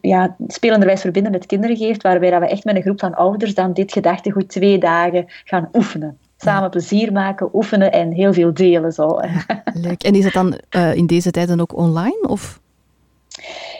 [0.00, 3.54] ja, spelenderwijs verbinden met kinderen geeft, waarbij dat we echt met een groep van ouders
[3.54, 6.18] dan dit gedachtegoed twee dagen gaan oefenen.
[6.36, 8.92] Samen plezier maken, oefenen en heel veel delen.
[8.92, 9.20] Zo.
[9.74, 10.02] Leuk.
[10.02, 12.28] En is dat dan uh, in deze tijd dan ook online?
[12.28, 12.60] Of?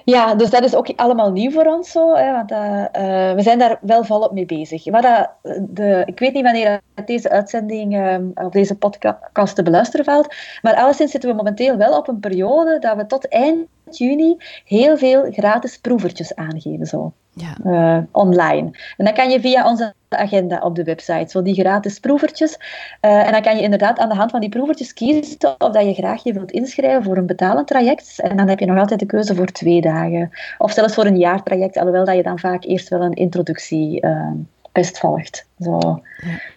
[0.09, 3.59] Ja, dus dat is ook allemaal nieuw voor ons zo, hè, want uh, we zijn
[3.59, 4.83] daar wel volop mee bezig.
[4.83, 5.31] Dat,
[5.69, 10.75] de, ik weet niet wanneer deze uitzending uh, of deze podcast te beluisteren valt, maar
[10.75, 15.31] alleszins zitten we momenteel wel op een periode dat we tot eind juni heel veel
[15.31, 17.13] gratis proevertjes aangeven zo.
[17.39, 17.57] Ja.
[17.65, 18.71] Uh, online.
[18.97, 22.57] En dan kan je via onze agenda op de website, zo die gratis proevertjes.
[23.01, 25.85] Uh, en dan kan je inderdaad aan de hand van die proevertjes kiezen of dat
[25.85, 28.21] je graag je wilt inschrijven voor een betalend traject.
[28.21, 30.31] En dan heb je nog altijd de keuze voor twee dagen.
[30.59, 34.31] Of zelfs voor een jaartraject, alhoewel dat je dan vaak eerst wel een introductie uh,
[34.73, 35.47] best volgt.
[35.59, 35.79] Zo.
[36.17, 36.57] Ja.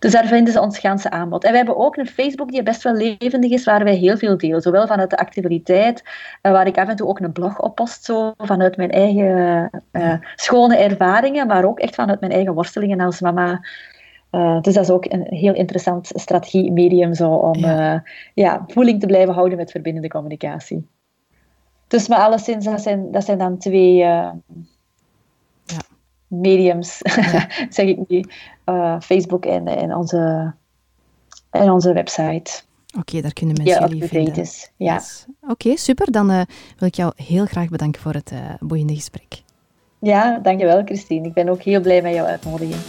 [0.00, 1.44] Dus daar vinden ze ons ganse aanbod.
[1.44, 4.36] En we hebben ook een Facebook die best wel levendig is, waar wij heel veel
[4.36, 4.60] delen.
[4.60, 6.02] Zowel vanuit de actualiteit,
[6.42, 9.70] uh, waar ik af en toe ook een blog op post, zo, vanuit mijn eigen
[9.92, 13.60] uh, schone ervaringen, maar ook echt vanuit mijn eigen worstelingen als mama.
[14.30, 18.02] Uh, dus dat is ook een heel interessant strategie-medium zo, om ja.
[18.34, 18.64] ja.
[18.66, 20.86] voeling te blijven houden met verbindende communicatie.
[21.88, 24.04] Dus maar alleszins, dat zijn, dat zijn dan twee
[26.30, 26.98] mediums,
[27.76, 28.24] zeg ik nu,
[28.66, 30.52] uh, Facebook en, en, onze,
[31.50, 32.62] en onze website.
[32.98, 34.34] Oké, daar kunnen mensen ja, jullie vinden.
[34.34, 34.70] Is.
[34.76, 35.00] Ja.
[35.48, 36.10] Oké, super.
[36.12, 36.40] Dan uh,
[36.78, 39.42] wil ik jou heel graag bedanken voor het uh, boeiende gesprek.
[39.98, 41.26] Ja, dankjewel Christine.
[41.26, 42.80] Ik ben ook heel blij met jouw uitnodiging.